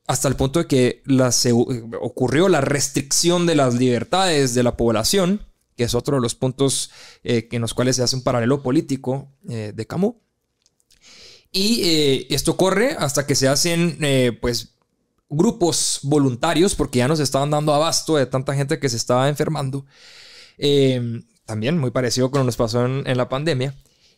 hasta 0.07 0.27
el 0.27 0.35
punto 0.35 0.59
de 0.59 0.67
que 0.67 1.03
ocurrió 1.99 2.47
la 2.47 2.61
restricción 2.61 3.47
de 3.47 3.55
las 3.55 3.73
libertades 3.73 4.53
de 4.53 4.63
la 4.63 4.77
población, 4.77 5.45
que 5.75 5.83
es 5.83 5.95
otro 5.95 6.15
de 6.15 6.21
los 6.21 6.35
puntos 6.35 6.91
eh, 7.23 7.47
en 7.51 7.61
los 7.61 7.73
cuales 7.73 7.95
se 7.95 8.03
hace 8.03 8.15
un 8.15 8.23
paralelo 8.23 8.61
político 8.63 9.31
de 9.43 9.85
Camus. 9.87 10.13
Y 11.57 11.79
eh, 11.85 12.27
esto 12.31 12.57
corre 12.57 12.97
hasta 12.99 13.25
que 13.25 13.33
se 13.33 13.47
hacen, 13.47 13.97
eh, 14.01 14.37
pues, 14.41 14.73
grupos 15.29 15.99
voluntarios, 16.03 16.75
porque 16.75 16.99
ya 16.99 17.07
nos 17.07 17.21
estaban 17.21 17.49
dando 17.49 17.73
abasto 17.73 18.17
de 18.17 18.25
tanta 18.25 18.53
gente 18.53 18.77
que 18.77 18.89
se 18.89 18.97
estaba 18.97 19.29
enfermando. 19.29 19.85
Eh, 20.57 21.21
también 21.45 21.77
muy 21.77 21.91
parecido 21.91 22.29
con 22.29 22.39
lo 22.39 22.43
que 22.43 22.47
nos 22.47 22.57
pasó 22.57 22.85
en, 22.85 23.07
en, 23.07 23.15
la 23.15 23.29
pandemia. 23.29 23.73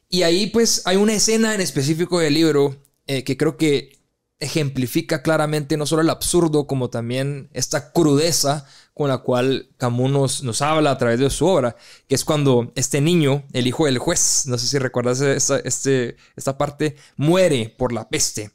Y 0.09 0.23
ahí, 0.23 0.47
pues, 0.47 0.81
hay 0.85 0.97
una 0.97 1.13
escena 1.13 1.53
en 1.53 1.61
específico 1.61 2.17
del 2.17 2.33
libro 2.33 2.75
que 3.05 3.37
creo 3.37 3.55
que 3.55 3.96
ejemplifica 4.39 5.23
claramente 5.23 5.77
no 5.77 5.85
solo 5.85 6.01
el 6.01 6.09
absurdo, 6.09 6.67
como 6.67 6.89
también 6.89 7.49
esta 7.53 7.91
crudeza 7.91 8.65
con 8.93 9.09
la 9.09 9.19
cual 9.19 9.69
Camus 9.77 10.43
nos, 10.43 10.61
habla 10.61 10.91
a 10.91 10.97
través 10.97 11.19
de 11.19 11.29
su 11.29 11.45
obra, 11.45 11.75
que 12.07 12.15
es 12.15 12.25
cuando 12.25 12.71
este 12.75 12.99
niño, 12.99 13.43
el 13.53 13.67
hijo 13.67 13.85
del 13.85 13.99
juez, 13.99 14.43
no 14.47 14.57
sé 14.57 14.67
si 14.67 14.79
recuerdas 14.79 15.21
esta, 15.21 15.59
esta 15.59 16.57
parte, 16.57 16.95
muere 17.15 17.73
por 17.77 17.93
la 17.93 18.09
peste. 18.09 18.51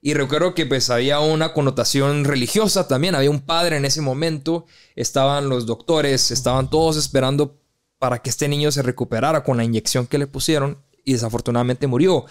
Y 0.00 0.14
recuerdo 0.14 0.54
que 0.54 0.66
pues 0.66 0.90
había 0.90 1.20
una 1.20 1.52
connotación 1.52 2.24
religiosa 2.24 2.88
también, 2.88 3.14
había 3.14 3.30
un 3.30 3.40
padre 3.40 3.76
en 3.76 3.84
ese 3.84 4.00
momento, 4.00 4.66
estaban 4.96 5.48
los 5.48 5.66
doctores, 5.66 6.30
estaban 6.32 6.70
todos 6.70 6.96
esperando 6.96 7.60
para 7.98 8.20
que 8.20 8.30
este 8.30 8.48
niño 8.48 8.72
se 8.72 8.82
recuperara 8.82 9.44
con 9.44 9.56
la 9.56 9.64
inyección 9.64 10.08
que 10.08 10.18
le 10.18 10.26
pusieron 10.26 10.78
y 11.04 11.12
desafortunadamente 11.12 11.86
murió. 11.86 12.24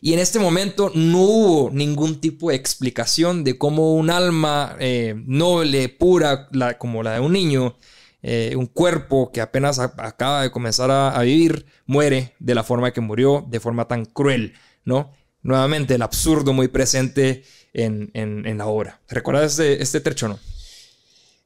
Y 0.00 0.12
en 0.12 0.18
este 0.18 0.38
momento 0.38 0.90
no 0.94 1.20
hubo 1.20 1.70
ningún 1.70 2.20
tipo 2.20 2.50
de 2.50 2.56
explicación 2.56 3.44
de 3.44 3.58
cómo 3.58 3.94
un 3.94 4.10
alma 4.10 4.76
eh, 4.78 5.14
noble, 5.26 5.88
pura, 5.88 6.48
como 6.78 7.02
la 7.02 7.14
de 7.14 7.20
un 7.20 7.32
niño, 7.32 7.76
eh, 8.22 8.54
un 8.56 8.66
cuerpo 8.66 9.30
que 9.32 9.40
apenas 9.40 9.78
acaba 9.78 10.42
de 10.42 10.50
comenzar 10.50 10.90
a, 10.90 11.20
vivir, 11.22 11.66
muere 11.86 12.34
de 12.38 12.54
la 12.54 12.64
forma 12.64 12.92
que 12.92 13.00
murió, 13.00 13.44
de 13.48 13.60
forma 13.60 13.86
tan 13.86 14.04
cruel, 14.04 14.54
¿no? 14.84 15.12
Nuevamente 15.42 15.94
el 15.94 16.02
absurdo 16.02 16.52
muy 16.52 16.68
presente 16.68 17.44
en, 17.72 18.58
la 18.58 18.66
obra. 18.66 19.00
¿Recuerdas 19.08 19.52
este, 19.52 19.82
este 19.82 20.00
trecho, 20.00 20.28
no? 20.28 20.38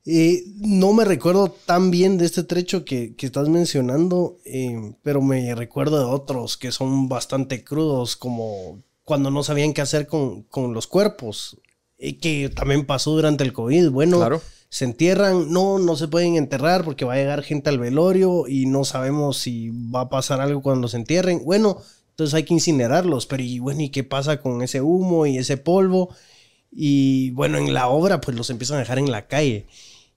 Eh, 0.06 0.44
no 0.56 0.92
me 0.92 1.04
recuerdo 1.04 1.50
tan 1.66 1.90
bien 1.90 2.16
de 2.16 2.24
este 2.24 2.42
trecho 2.42 2.84
que, 2.84 3.14
estás 3.18 3.48
mencionando, 3.48 4.38
eh, 4.44 4.94
pero 5.02 5.20
me 5.20 5.54
recuerdo 5.54 5.98
de 5.98 6.04
otros 6.04 6.56
que 6.56 6.72
son 6.72 7.08
bastante 7.08 7.64
crudos, 7.64 8.16
como 8.16 8.82
cuando 9.04 9.30
no 9.30 9.42
sabían 9.42 9.74
qué 9.74 9.82
hacer 9.82 10.06
con, 10.06 10.46
los 10.72 10.86
cuerpos, 10.86 11.58
y 11.98 12.14
que 12.14 12.48
también 12.48 12.86
pasó 12.86 13.12
durante 13.12 13.44
el 13.44 13.52
COVID. 13.52 13.90
Bueno, 13.90 14.40
se 14.70 14.84
entierran, 14.84 15.52
no, 15.52 15.78
no 15.78 15.96
se 15.96 16.08
pueden 16.08 16.36
enterrar 16.36 16.84
porque 16.84 17.04
va 17.04 17.14
a 17.14 17.16
llegar 17.16 17.42
gente 17.42 17.68
al 17.68 17.78
velorio 17.78 18.46
y 18.46 18.66
no 18.66 18.84
sabemos 18.84 19.36
si 19.36 19.70
va 19.70 20.02
a 20.02 20.08
pasar 20.08 20.40
algo 20.40 20.62
cuando 20.62 20.88
se 20.88 20.96
entierren. 20.96 21.44
Bueno, 21.44 21.82
entonces 22.10 22.34
hay 22.34 22.44
que 22.44 22.54
incinerarlos, 22.54 23.26
pero 23.26 23.42
y 23.42 23.58
bueno, 23.58 23.82
¿y 23.82 23.90
qué 23.90 24.04
pasa 24.04 24.40
con 24.40 24.62
ese 24.62 24.80
humo 24.80 25.26
y 25.26 25.38
ese 25.38 25.56
polvo? 25.56 26.14
Y 26.70 27.30
bueno, 27.32 27.58
en 27.58 27.74
la 27.74 27.88
obra 27.88 28.20
pues 28.20 28.36
los 28.36 28.48
empiezan 28.48 28.76
a 28.76 28.80
dejar 28.80 28.98
en 28.98 29.10
la 29.10 29.26
calle. 29.26 29.66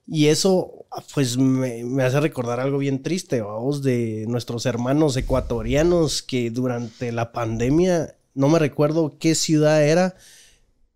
Y 0.06 0.28
eso, 0.28 0.86
pues, 1.14 1.38
me, 1.38 2.04
hace 2.04 2.20
recordar 2.20 2.60
algo 2.60 2.78
bien 2.78 3.02
triste, 3.02 3.42
vamos, 3.42 3.82
de 3.84 4.26
nuestros 4.28 4.66
hermanos 4.66 5.16
ecuatorianos 5.16 6.22
que 6.22 6.52
durante 6.52 7.12
la 7.12 7.32
pandemia, 7.32 8.16
no 8.34 8.50
me 8.50 8.60
recuerdo 8.60 9.18
qué 9.18 9.34
ciudad 9.36 9.84
era, 9.86 10.16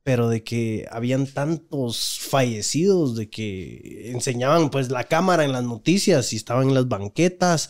pero 0.04 0.30
de 0.30 0.44
que 0.44 0.88
habían 0.92 1.28
tantos 1.28 2.20
fallecidos, 2.20 3.16
de 3.16 3.30
que 3.30 4.12
enseñaban 4.12 4.70
pues 4.70 4.90
la 4.90 5.04
cámara 5.06 5.44
en 5.46 5.52
las 5.52 5.64
noticias 5.64 6.32
y 6.34 6.38
estaban 6.38 6.70
en 6.70 6.74
las 6.76 6.88
banquetas. 6.88 7.70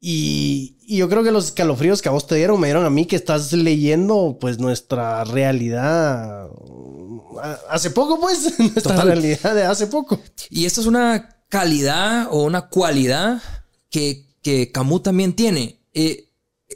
Y, 0.00 0.78
yo 0.96 1.08
creo 1.08 1.22
que 1.22 1.30
los 1.30 1.46
escalofríos 1.46 2.02
que 2.02 2.08
a 2.08 2.12
vos 2.12 2.26
te 2.26 2.34
dieron 2.34 2.58
me 2.60 2.66
dieron 2.66 2.84
a 2.84 2.90
mí 2.90 3.06
que 3.06 3.16
estás 3.16 3.52
leyendo 3.52 4.36
pues 4.40 4.58
nuestra 4.58 5.24
realidad 5.24 6.50
hace 7.68 7.90
poco 7.90 8.20
pues, 8.20 8.58
nuestra 8.58 9.02
realidad 9.02 9.54
de 9.54 9.64
hace 9.64 9.86
poco. 9.86 10.20
Y 10.50 10.66
esto 10.66 10.80
es 10.80 10.86
una 10.86 11.44
calidad 11.48 12.28
o 12.30 12.42
una 12.44 12.68
cualidad 12.68 13.42
que, 13.90 14.26
que 14.42 14.70
Camus 14.72 15.02
también 15.02 15.34
tiene. 15.34 15.80
Eh, 15.94 16.28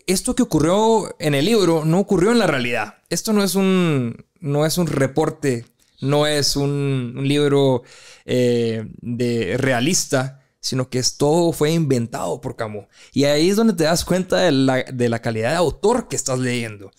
esto 0.07 0.35
que 0.35 0.43
ocurrió 0.43 1.15
en 1.19 1.35
el 1.35 1.45
libro 1.45 1.85
no 1.85 1.99
ocurrió 1.99 2.33
en 2.33 2.39
la 2.39 2.47
realidad. 2.47 2.97
Esto 3.09 3.33
no 3.33 3.43
es 3.43 3.55
un, 3.55 4.27
no 4.41 4.67
es 4.67 4.79
un 4.79 4.87
reporte, 4.87 5.65
no 6.01 6.27
es 6.27 6.57
un, 6.57 7.15
libro 7.25 7.83
eh, 8.25 8.87
de 9.01 9.57
realista 9.59 10.43
sino 10.67 10.91
que 10.91 11.01
todo 11.17 11.53
fue 11.53 11.71
inventado 11.73 12.41
por 12.41 12.57
Camus. 12.57 12.87
Y 13.13 13.25
ahí 13.25 13.51
es 13.51 13.57
donde 13.57 13.73
te 13.73 13.85
das 13.85 14.05
cuenta 14.05 14.39
de 14.39 14.51
la, 14.51 15.19
calidad 15.21 15.51
de 15.51 15.57
autor 15.57 16.09
que 16.09 16.17
estás 16.17 16.41
leyendo. 16.41 16.91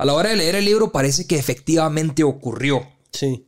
A 0.00 0.06
la 0.06 0.14
hora 0.14 0.30
de 0.30 0.36
leer 0.36 0.54
el 0.54 0.64
libro 0.64 0.92
parece 0.92 1.26
que 1.26 1.36
efectivamente 1.36 2.24
ocurrió. 2.24 2.88
Sí. 3.12 3.46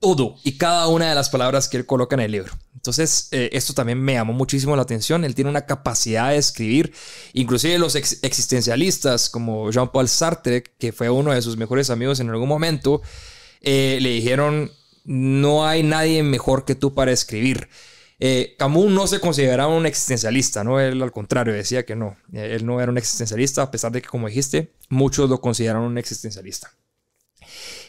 Todo 0.00 0.34
y 0.42 0.58
cada 0.58 0.88
una 0.88 1.08
de 1.08 1.14
las 1.14 1.30
palabras 1.30 1.68
que 1.68 1.76
él 1.76 1.86
coloca 1.86 2.16
en 2.16 2.22
el 2.22 2.32
libro. 2.32 2.52
Entonces, 2.74 3.28
eh, 3.30 3.50
esto 3.52 3.72
también 3.72 4.02
me 4.02 4.14
llamó 4.14 4.32
muchísimo 4.32 4.74
la 4.74 4.82
atención. 4.82 5.22
Él 5.22 5.36
tiene 5.36 5.48
una 5.48 5.64
capacidad 5.64 6.30
de 6.30 6.38
escribir. 6.38 6.92
Inclusive 7.34 7.78
los 7.78 7.94
existencialistas 7.94 9.30
como 9.30 9.70
Jean-Paul 9.70 10.08
Sartre, 10.08 10.64
que 10.64 10.90
fue 10.90 11.08
uno 11.08 11.32
de 11.32 11.40
sus 11.40 11.56
mejores 11.56 11.88
amigos 11.88 12.18
en 12.18 12.30
algún 12.30 12.48
momento, 12.48 13.00
eh, 13.60 13.98
le 14.00 14.08
dijeron, 14.08 14.72
no 15.04 15.68
hay 15.68 15.84
nadie 15.84 16.24
mejor 16.24 16.64
que 16.64 16.74
tú 16.74 16.94
para 16.94 17.12
escribir. 17.12 17.68
Eh, 18.24 18.54
Camus 18.56 18.88
no 18.88 19.08
se 19.08 19.18
consideraba 19.18 19.74
un 19.74 19.84
existencialista, 19.84 20.62
¿no? 20.62 20.78
Él 20.78 21.02
al 21.02 21.10
contrario 21.10 21.52
decía 21.52 21.84
que 21.84 21.96
no, 21.96 22.16
eh, 22.32 22.54
él 22.54 22.64
no 22.64 22.80
era 22.80 22.92
un 22.92 22.96
existencialista, 22.96 23.62
a 23.62 23.70
pesar 23.72 23.90
de 23.90 24.00
que, 24.00 24.08
como 24.08 24.28
dijiste, 24.28 24.70
muchos 24.88 25.28
lo 25.28 25.40
consideran 25.40 25.82
un 25.82 25.98
existencialista. 25.98 26.72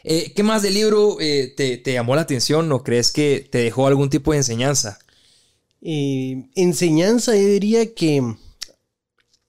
Eh, 0.03 0.33
¿Qué 0.35 0.41
más 0.41 0.63
del 0.63 0.73
libro 0.73 1.17
te, 1.19 1.83
llamó 1.85 2.15
la 2.15 2.23
atención 2.23 2.71
o 2.71 2.83
crees 2.83 3.11
que 3.11 3.47
te 3.47 3.59
dejó 3.59 3.85
algún 3.85 4.09
tipo 4.09 4.31
de 4.31 4.39
enseñanza? 4.39 4.97
enseñanza, 5.81 7.35
yo 7.35 7.45
diría 7.45 7.93
que 7.93 8.23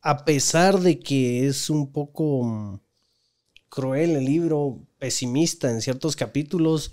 a 0.03 0.25
pesar 0.27 0.81
de 0.81 1.01
que 1.01 1.47
es 1.47 1.71
un 1.71 1.93
poco 1.93 2.79
cruel 3.71 4.17
el 4.17 4.27
libro, 4.27 4.81
pesimista 4.99 5.71
en 5.71 5.81
ciertos 5.81 6.15
capítulos. 6.15 6.93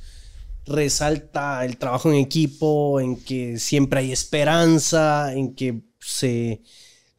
Resalta 0.65 1.65
el 1.65 1.77
trabajo 1.77 2.09
en 2.09 2.17
equipo, 2.17 2.99
en 2.99 3.17
que 3.17 3.57
siempre 3.59 4.01
hay 4.01 4.11
esperanza, 4.11 5.33
en 5.33 5.55
que 5.55 5.81
se. 5.99 6.61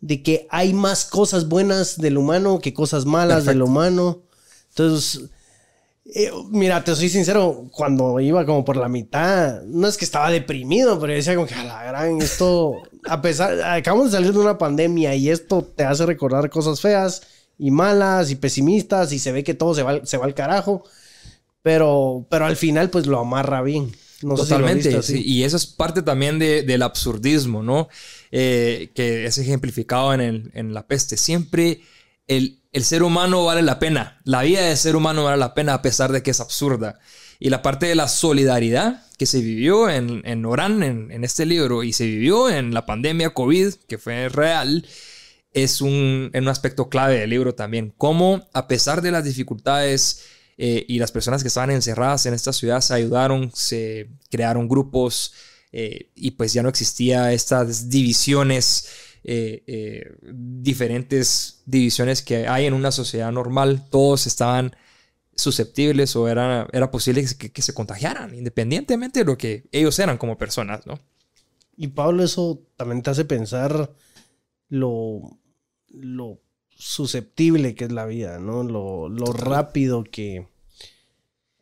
de 0.01 0.23
que 0.23 0.47
hay 0.51 0.73
más 0.73 1.05
cosas 1.05 1.49
buenas 1.49 1.99
del 1.99 2.19
humano 2.19 2.61
que 2.61 2.73
cosas 2.75 3.05
malas 3.05 3.45
del 3.45 3.63
humano. 3.63 4.23
Entonces 4.71 5.31
eh, 6.05 6.31
mira, 6.51 6.83
te 6.83 6.95
soy 6.97 7.09
sincero, 7.09 7.69
cuando 7.71 8.19
iba 8.19 8.45
como 8.45 8.65
por 8.65 8.77
la 8.77 8.89
mitad, 8.89 9.63
no 9.63 9.87
es 9.87 9.97
que 9.97 10.05
estaba 10.05 10.31
deprimido, 10.31 10.99
pero 10.99 11.13
yo 11.13 11.17
decía 11.17 11.35
como 11.35 11.47
que 11.47 11.55
a 11.55 11.65
la 11.65 11.85
gran, 11.85 12.21
esto, 12.21 12.83
a 13.09 13.23
pesar, 13.23 13.63
acabamos 13.63 14.07
de 14.07 14.19
salir 14.19 14.33
de 14.33 14.39
una 14.39 14.59
pandemia 14.59 15.15
y 15.15 15.31
esto 15.31 15.63
te 15.63 15.85
hace 15.85 16.05
recordar 16.05 16.51
cosas 16.51 16.81
feas 16.81 17.23
y 17.57 17.71
malas 17.71 18.31
y 18.31 18.35
pesimistas 18.35 19.13
y 19.13 19.21
se 19.21 19.31
ve 19.31 19.45
que 19.45 19.55
todo 19.55 19.75
se 19.75 19.85
va, 19.85 20.05
se 20.05 20.17
va 20.17 20.25
al 20.25 20.35
carajo, 20.35 20.83
pero, 21.63 22.27
pero 22.31 22.47
al 22.47 22.57
final 22.57 22.91
pues 22.91 23.07
lo 23.07 23.19
amarra 23.19 23.63
bien. 23.63 23.93
Totalmente, 24.21 25.01
y 25.17 25.43
eso 25.43 25.57
es 25.57 25.67
parte 25.67 26.01
también 26.03 26.39
del 26.39 26.83
absurdismo, 26.83 27.65
¿no? 27.65 27.89
Eh, 28.31 28.93
que 28.95 29.27
es 29.27 29.37
ejemplificado 29.39 30.15
en, 30.15 30.53
en 30.55 30.73
la 30.75 30.87
peste. 30.87 31.17
Siempre 31.17 31.81
el, 32.27 32.85
ser 32.85 33.03
humano 33.03 33.45
vale 33.45 33.63
la 33.63 33.79
pena. 33.79 34.21
La 34.25 34.43
vida 34.43 34.63
del 34.63 34.77
ser 34.77 34.97
humano 34.97 35.25
vale 35.25 35.39
la 35.39 35.55
pena 35.55 35.75
a 35.75 35.83
pesar 35.83 36.13
de 36.13 36.23
que 36.23 36.31
es 36.31 36.41
absurda. 36.41 36.99
Y 37.39 37.51
la 37.51 37.63
parte 37.63 37.87
de 37.87 37.95
la 37.95 38.09
solidaridad 38.09 39.05
que 39.19 39.27
se 39.27 39.41
vivió 39.41 39.91
en, 39.91 40.23
en 40.25 40.45
Orán, 40.45 40.83
en, 40.83 41.25
este 41.25 41.45
libro, 41.45 41.83
y 41.83 41.93
se 41.93 42.07
vivió 42.07 42.49
en 42.49 42.73
la 42.73 42.87
pandemia 42.87 43.31
COVID, 43.31 43.75
que 43.89 43.99
fue 43.99 44.29
real, 44.29 44.87
es 45.53 45.81
un, 45.81 46.31
un 46.33 46.49
aspecto 46.49 46.89
clave 46.89 47.19
del 47.19 47.31
libro 47.31 47.55
también. 47.55 47.93
Cómo, 47.99 48.49
a 48.53 48.69
pesar 48.69 49.03
de 49.03 49.11
las 49.11 49.25
dificultades 49.25 50.25
eh, 50.59 50.85
y 50.89 50.99
las 50.99 51.13
personas 51.13 51.43
que 51.43 51.49
estaban 51.49 51.71
encerradas 51.71 52.27
en 52.27 52.35
esta 52.35 52.53
ciudad 52.53 52.81
se 52.81 52.95
ayudaron, 52.95 53.51
se 53.55 54.11
crearon 54.31 54.69
grupos 54.69 55.33
eh, 55.73 56.11
y 56.15 56.33
pues 56.33 56.53
ya 56.53 56.63
no 56.63 56.69
existía 56.69 57.33
estas 57.33 57.89
divisiones 57.89 58.89
eh, 59.25 60.17
diferentes 60.23 61.63
divisiones 61.65 62.23
que 62.23 62.49
hay 62.49 62.67
en 62.67 62.75
una 62.75 62.91
sociedad 62.91 63.31
normal, 63.31 63.89
todos 63.89 64.27
estaban 64.27 64.75
susceptibles 65.35 66.15
o 66.17 66.29
era, 66.29 66.69
era 66.73 66.91
posible 66.91 67.25
que, 67.37 67.63
se 67.63 67.75
contagiaran, 67.75 68.35
independientemente 68.35 69.21
de 69.21 69.25
lo 69.25 69.39
que 69.39 69.69
ellos 69.73 69.99
eran 69.99 70.19
como 70.19 70.37
personas, 70.37 70.87
¿no? 70.87 70.99
Y 71.77 71.89
Pablo, 71.89 72.23
eso 72.23 72.67
también 72.77 73.03
te 73.03 73.11
hace 73.11 73.25
pensar 73.25 73.95
lo, 74.69 75.39
lo 75.89 76.41
susceptible 76.83 77.75
que 77.75 77.85
es 77.85 77.93
la 77.93 78.07
vida, 78.07 78.39
¿no? 78.39 78.63
Lo, 78.63 79.09
rápido 79.33 80.05
que, 80.05 80.47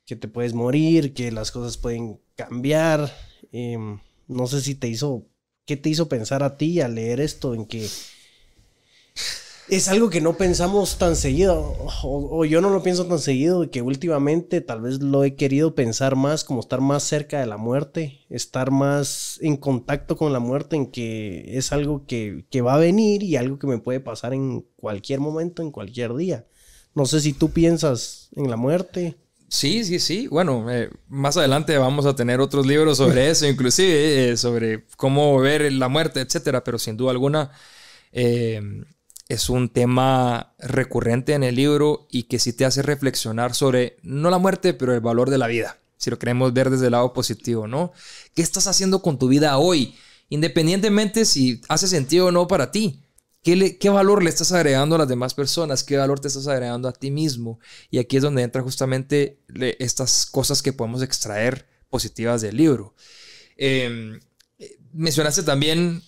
que 0.06 0.16
te 0.16 0.28
puedes 0.28 0.54
morir, 0.54 1.14
que 1.14 1.30
las 1.30 1.50
cosas 1.50 1.76
pueden 1.76 2.20
cambiar. 2.36 3.12
Em, 3.52 4.00
no 4.28 4.46
sé 4.46 4.60
si 4.60 4.74
te 4.74 4.88
hizo 4.88 5.26
¿Qué 5.70 5.76
te 5.76 5.88
hizo 5.88 6.08
pensar 6.08 6.42
a 6.42 6.56
ti 6.56 6.80
al 6.80 6.96
leer 6.96 7.20
esto 7.20 7.54
en 7.54 7.64
que 7.64 7.88
es 9.70 9.88
algo 9.88 10.10
que 10.10 10.20
no 10.20 10.36
pensamos 10.36 10.98
tan 10.98 11.14
seguido, 11.14 11.76
o, 12.02 12.44
yo 12.44 12.60
no 12.60 12.70
lo 12.70 12.82
pienso 12.82 13.06
tan 13.06 13.20
seguido, 13.20 13.70
que 13.70 13.82
últimamente 13.82 14.60
tal 14.60 14.80
vez 14.80 15.00
lo 15.00 15.22
he 15.22 15.36
querido 15.36 15.76
pensar 15.76 16.16
más, 16.16 16.42
como 16.42 16.60
estar 16.60 16.80
más 16.80 17.04
cerca 17.04 17.38
de 17.38 17.46
la 17.46 17.56
muerte, 17.56 18.20
estar 18.28 18.72
más 18.72 19.38
en 19.40 19.56
contacto 19.56 20.16
con 20.16 20.32
la 20.32 20.40
muerte, 20.40 20.74
en 20.74 20.90
que 20.90 21.56
es 21.56 21.72
algo 21.72 22.04
que, 22.06 22.44
que 22.50 22.62
va 22.62 22.74
a 22.74 22.78
venir 22.78 23.22
y 23.22 23.36
algo 23.36 23.60
que 23.60 23.68
me 23.68 23.78
puede 23.78 24.00
pasar 24.00 24.34
en 24.34 24.66
cualquier 24.76 25.20
momento, 25.20 25.62
en 25.62 25.70
cualquier 25.70 26.14
día. 26.16 26.46
No 26.94 27.06
sé 27.06 27.20
si 27.20 27.32
tú 27.32 27.50
piensas 27.50 28.28
en 28.34 28.50
la 28.50 28.56
muerte. 28.56 29.16
Sí, 29.48 29.84
sí, 29.84 30.00
sí. 30.00 30.26
Bueno, 30.26 30.68
eh, 30.68 30.90
más 31.08 31.36
adelante 31.36 31.78
vamos 31.78 32.06
a 32.06 32.16
tener 32.16 32.40
otros 32.40 32.66
libros 32.66 32.98
sobre 32.98 33.30
eso, 33.30 33.46
inclusive 33.48 34.30
eh, 34.30 34.36
sobre 34.36 34.84
cómo 34.96 35.38
ver 35.38 35.72
la 35.72 35.88
muerte, 35.88 36.20
etcétera. 36.20 36.64
Pero 36.64 36.78
sin 36.78 36.96
duda 36.96 37.12
alguna 37.12 37.52
eh, 38.10 38.60
es 39.30 39.48
un 39.48 39.68
tema 39.68 40.54
recurrente 40.58 41.34
en 41.34 41.44
el 41.44 41.54
libro 41.54 42.08
y 42.10 42.24
que 42.24 42.40
sí 42.40 42.52
te 42.52 42.64
hace 42.64 42.82
reflexionar 42.82 43.54
sobre 43.54 43.96
no 44.02 44.28
la 44.28 44.38
muerte, 44.38 44.74
pero 44.74 44.92
el 44.92 45.00
valor 45.00 45.30
de 45.30 45.38
la 45.38 45.46
vida. 45.46 45.78
Si 45.98 46.10
lo 46.10 46.18
queremos 46.18 46.52
ver 46.52 46.68
desde 46.68 46.86
el 46.86 46.92
lado 46.92 47.12
positivo, 47.12 47.68
¿no? 47.68 47.92
¿Qué 48.34 48.42
estás 48.42 48.66
haciendo 48.66 49.02
con 49.02 49.20
tu 49.20 49.28
vida 49.28 49.56
hoy? 49.58 49.94
Independientemente 50.30 51.24
si 51.24 51.60
hace 51.68 51.86
sentido 51.86 52.26
o 52.26 52.32
no 52.32 52.48
para 52.48 52.72
ti. 52.72 53.04
¿Qué, 53.44 53.88
valor 53.88 54.24
le 54.24 54.30
estás 54.30 54.50
agregando 54.50 54.96
a 54.96 54.98
las 54.98 55.08
demás 55.08 55.32
personas? 55.34 55.84
¿Qué 55.84 55.96
valor 55.96 56.18
te 56.18 56.26
estás 56.26 56.48
agregando 56.48 56.88
a 56.88 56.92
ti 56.92 57.12
mismo? 57.12 57.60
Y 57.88 57.98
aquí 57.98 58.16
es 58.16 58.24
donde 58.24 58.42
entra 58.42 58.62
justamente 58.62 59.38
estas 59.78 60.26
cosas 60.26 60.60
que 60.60 60.72
podemos 60.72 61.02
extraer 61.02 61.68
positivas 61.88 62.42
del 62.42 62.56
libro. 62.56 62.96
Em, 63.56 64.18
mencionaste 64.92 65.44
también 65.44 66.02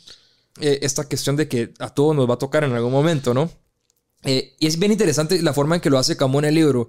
eh, 0.60 0.80
esta 0.82 1.04
cuestión 1.04 1.36
de 1.36 1.48
que 1.48 1.72
a 1.78 1.90
todos 1.90 2.14
nos 2.14 2.28
va 2.28 2.34
a 2.34 2.38
tocar 2.38 2.64
en 2.64 2.72
algún 2.72 2.92
momento, 2.92 3.34
¿no? 3.34 3.50
Eh, 4.24 4.54
y 4.58 4.66
es 4.66 4.78
bien 4.78 4.92
interesante 4.92 5.40
la 5.42 5.52
forma 5.52 5.76
en 5.76 5.80
que 5.80 5.90
lo 5.90 5.98
hace 5.98 6.16
Camus 6.16 6.42
en 6.42 6.48
el 6.48 6.54
libro. 6.54 6.88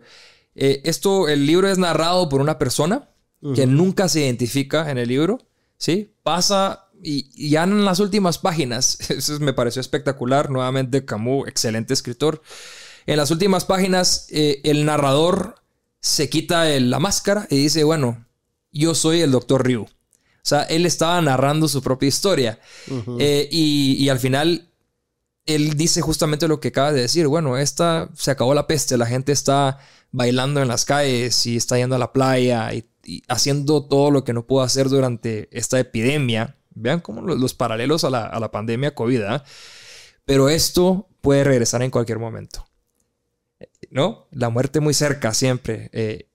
Eh, 0.56 0.82
esto, 0.86 1.28
el 1.28 1.46
libro 1.46 1.68
es 1.68 1.78
narrado 1.78 2.30
por 2.30 2.42
una 2.42 2.60
persona 2.60 3.10
que 3.56 3.68
nunca 3.68 4.08
se 4.08 4.22
identifica 4.22 4.90
en 4.90 4.98
el 4.98 5.10
libro, 5.10 5.46
¿sí? 5.78 6.16
Pasa 6.24 6.88
y, 7.04 7.50
ya 7.50 7.64
en 7.64 7.84
las 7.84 8.00
últimas 8.00 8.38
páginas, 8.38 8.98
eso 9.10 9.38
me 9.42 9.52
pareció 9.52 9.82
espectacular, 9.82 10.50
nuevamente 10.50 11.04
Camus, 11.04 11.50
excelente 11.50 11.94
escritor, 11.94 12.42
en 13.06 13.18
las 13.18 13.32
últimas 13.32 13.66
páginas 13.66 14.28
eh, 14.30 14.62
el 14.64 14.86
narrador 14.86 15.56
se 16.00 16.30
quita 16.30 16.68
la 16.80 17.00
máscara 17.00 17.48
y 17.50 17.58
dice, 17.58 17.84
bueno, 17.84 18.26
yo 18.72 18.96
soy 18.96 19.22
el 19.22 19.32
doctor 19.32 19.66
Ryu. 19.66 19.88
O 20.44 20.46
sea, 20.46 20.64
él 20.64 20.86
estaba 20.86 21.22
narrando 21.22 21.70
su 21.70 21.82
propia 21.82 22.08
historia. 22.08 22.60
Eh, 23.18 23.48
y, 23.50 23.96
y, 23.98 24.10
al 24.10 24.20
final, 24.20 24.70
él 25.46 25.78
dice 25.78 26.02
justamente 26.02 26.50
lo 26.50 26.60
que 26.60 26.68
acaba 26.68 26.92
de 26.92 27.02
decir. 27.02 27.28
Bueno, 27.28 27.58
esta 27.58 28.10
se 28.14 28.32
acabó 28.32 28.54
la 28.54 28.68
peste, 28.68 28.98
la 28.98 29.06
gente 29.06 29.32
está 29.32 29.80
bailando 30.12 30.62
en 30.62 30.68
las 30.68 30.84
calles 30.84 31.46
y 31.46 31.56
está 31.56 31.78
yendo 31.78 31.96
a 31.96 32.00
la 32.00 32.12
playa 32.12 32.74
y, 32.74 32.86
y 33.06 33.24
haciendo 33.28 33.86
todo 33.86 34.12
lo 34.12 34.24
que 34.24 34.34
no 34.34 34.46
pudo 34.46 34.64
hacer 34.64 34.90
durante 34.90 35.48
esta 35.52 35.80
epidemia. 35.80 36.58
Vean 36.76 37.02
cómo 37.02 37.22
los, 37.22 37.54
paralelos 37.54 38.04
a 38.04 38.10
la, 38.10 38.52
pandemia 38.52 38.96
COVID. 38.96 39.22
¿ah? 39.24 39.44
Pero 40.26 40.50
esto 40.50 41.08
puede 41.22 41.44
regresar 41.44 41.84
en 41.84 41.92
cualquier 41.92 42.20
momento. 42.20 42.66
¿No? 43.92 44.28
La 44.32 44.50
muerte 44.50 44.80
muy 44.80 44.94
cerca 44.94 45.34
siempre. 45.34 45.90
Eh, 45.94 46.28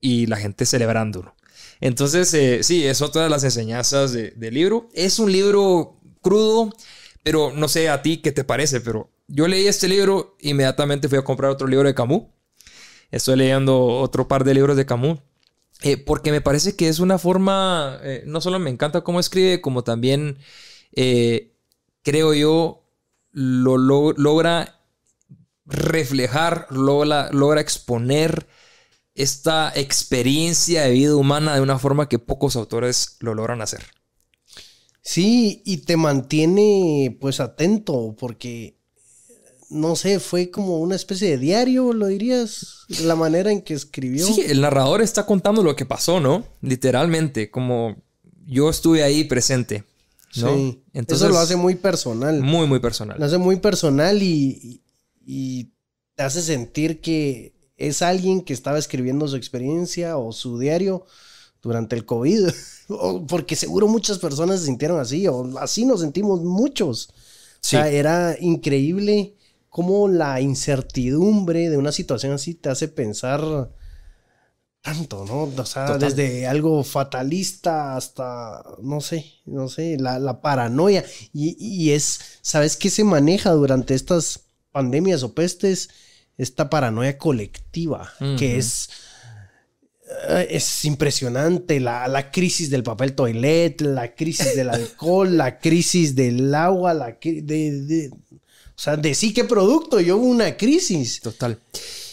y 0.00 0.26
la 0.26 0.36
gente 0.36 0.66
celebrándolo. 0.66 1.35
Entonces, 1.80 2.32
eh, 2.34 2.62
sí, 2.62 2.86
es 2.86 3.02
otra 3.02 3.24
de 3.24 3.30
las 3.30 3.44
enseñanzas 3.44 4.12
del 4.12 4.54
libro. 4.54 4.88
Es 4.94 5.18
un 5.18 5.30
libro 5.30 6.00
crudo, 6.22 6.72
pero 7.22 7.52
no 7.54 7.68
sé 7.68 7.88
a 7.88 8.02
ti 8.02 8.18
qué 8.18 8.32
te 8.32 8.44
parece, 8.44 8.80
pero 8.80 9.10
yo 9.28 9.48
leí 9.48 9.66
este 9.66 9.88
libro, 9.88 10.36
inmediatamente 10.40 11.08
fui 11.08 11.18
a 11.18 11.24
comprar 11.24 11.50
otro 11.50 11.66
libro 11.66 11.86
de 11.86 11.94
Camus. 11.94 12.24
Estoy 13.10 13.36
leyendo 13.36 13.86
otro 13.86 14.28
par 14.28 14.44
de 14.44 14.54
libros 14.54 14.76
de 14.76 14.86
Camus. 14.86 15.18
Eh, 15.82 15.98
porque 15.98 16.30
me 16.30 16.40
parece 16.40 16.74
que 16.74 16.88
es 16.88 17.00
una 17.00 17.18
forma, 17.18 17.98
eh, 18.02 18.22
no 18.26 18.40
solo 18.40 18.58
me 18.58 18.70
encanta 18.70 19.02
cómo 19.02 19.20
escribe, 19.20 19.60
como 19.60 19.84
también 19.84 20.38
eh, 20.92 21.52
creo 22.02 22.32
yo 22.32 22.82
lo, 23.30 23.76
logra 23.76 24.80
reflejar, 25.66 26.66
logra, 26.70 27.30
logra 27.32 27.60
exponer 27.60 28.46
esta 29.16 29.72
experiencia 29.74 30.82
de 30.82 30.92
vida 30.92 31.16
humana 31.16 31.54
de 31.54 31.62
una 31.62 31.78
forma 31.78 32.08
que 32.08 32.18
pocos 32.18 32.54
autores 32.54 33.16
lo 33.20 33.34
logran 33.34 33.62
hacer. 33.62 33.84
Sí, 35.02 35.62
y 35.64 35.78
te 35.78 35.96
mantiene 35.96 37.16
pues 37.20 37.40
atento 37.40 38.14
porque 38.18 38.76
no 39.68 39.96
sé, 39.96 40.20
fue 40.20 40.50
como 40.50 40.78
una 40.78 40.94
especie 40.94 41.30
de 41.30 41.38
diario, 41.38 41.92
lo 41.92 42.06
dirías, 42.06 42.84
la 43.02 43.16
manera 43.16 43.50
en 43.50 43.62
que 43.62 43.74
escribió. 43.74 44.26
Sí, 44.26 44.42
el 44.46 44.60
narrador 44.60 45.02
está 45.02 45.26
contando 45.26 45.62
lo 45.62 45.74
que 45.74 45.86
pasó, 45.86 46.20
¿no? 46.20 46.44
Literalmente, 46.60 47.50
como 47.50 47.96
yo 48.46 48.70
estuve 48.70 49.02
ahí 49.02 49.24
presente. 49.24 49.84
¿no? 50.36 50.54
Sí, 50.54 50.82
Entonces, 50.92 51.24
eso 51.24 51.32
lo 51.32 51.38
hace 51.38 51.56
muy 51.56 51.74
personal. 51.74 52.42
Muy, 52.42 52.66
muy 52.66 52.78
personal. 52.78 53.18
Lo 53.18 53.24
hace 53.24 53.38
muy 53.38 53.56
personal 53.56 54.22
y, 54.22 54.82
y 55.24 55.72
te 56.14 56.22
hace 56.22 56.42
sentir 56.42 57.00
que 57.00 57.55
es 57.76 58.02
alguien 58.02 58.40
que 58.40 58.52
estaba 58.52 58.78
escribiendo 58.78 59.28
su 59.28 59.36
experiencia 59.36 60.16
o 60.16 60.32
su 60.32 60.58
diario 60.58 61.04
durante 61.62 61.96
el 61.96 62.06
COVID. 62.06 62.48
Porque 63.28 63.56
seguro 63.56 63.88
muchas 63.88 64.18
personas 64.18 64.60
se 64.60 64.66
sintieron 64.66 65.00
así, 65.00 65.26
o 65.26 65.58
así 65.58 65.84
nos 65.84 66.00
sentimos 66.00 66.42
muchos. 66.42 67.08
O 67.10 67.68
sea, 67.68 67.88
era 67.88 68.36
increíble 68.40 69.34
cómo 69.68 70.08
la 70.08 70.40
incertidumbre 70.40 71.68
de 71.68 71.76
una 71.76 71.92
situación 71.92 72.32
así 72.32 72.54
te 72.54 72.68
hace 72.68 72.88
pensar 72.88 73.70
tanto, 74.86 75.24
¿no? 75.24 75.52
O 75.60 75.66
sea, 75.66 75.98
desde 75.98 76.46
algo 76.46 76.84
fatalista 76.84 77.96
hasta, 77.96 78.62
no 78.80 79.00
sé, 79.00 79.26
no 79.44 79.68
sé, 79.68 79.96
la, 79.98 80.40
paranoia. 80.40 81.04
Y, 81.32 81.90
es, 81.90 82.20
¿sabes 82.40 82.76
qué 82.76 82.88
se 82.88 83.02
maneja 83.02 83.50
durante 83.50 83.94
estas 83.94 84.44
pandemias 84.70 85.24
o 85.24 85.34
pestes? 85.34 85.90
Esta 86.38 86.68
paranoia 86.68 87.16
colectiva, 87.16 88.12
que 88.38 88.58
es, 88.58 88.90
eh, 90.28 90.48
es 90.50 90.84
impresionante. 90.84 91.80
La, 91.80 92.30
crisis 92.30 92.70
del 92.70 92.82
papel 92.82 93.14
toilet, 93.14 93.80
la 93.80 94.14
crisis 94.14 94.54
del 94.54 94.70
alcohol, 94.70 95.36
la 95.36 95.58
crisis 95.58 96.14
del 96.14 96.54
agua, 96.54 96.94
la 96.94 97.18
de, 97.20 98.10
o 98.12 98.78
sea, 98.78 98.96
de 98.96 99.14
sí 99.14 99.32
qué 99.32 99.44
producto, 99.44 100.00
yo 100.00 100.18
hubo 100.18 100.26
una 100.26 100.56
crisis. 100.56 101.20
Total. 101.20 101.58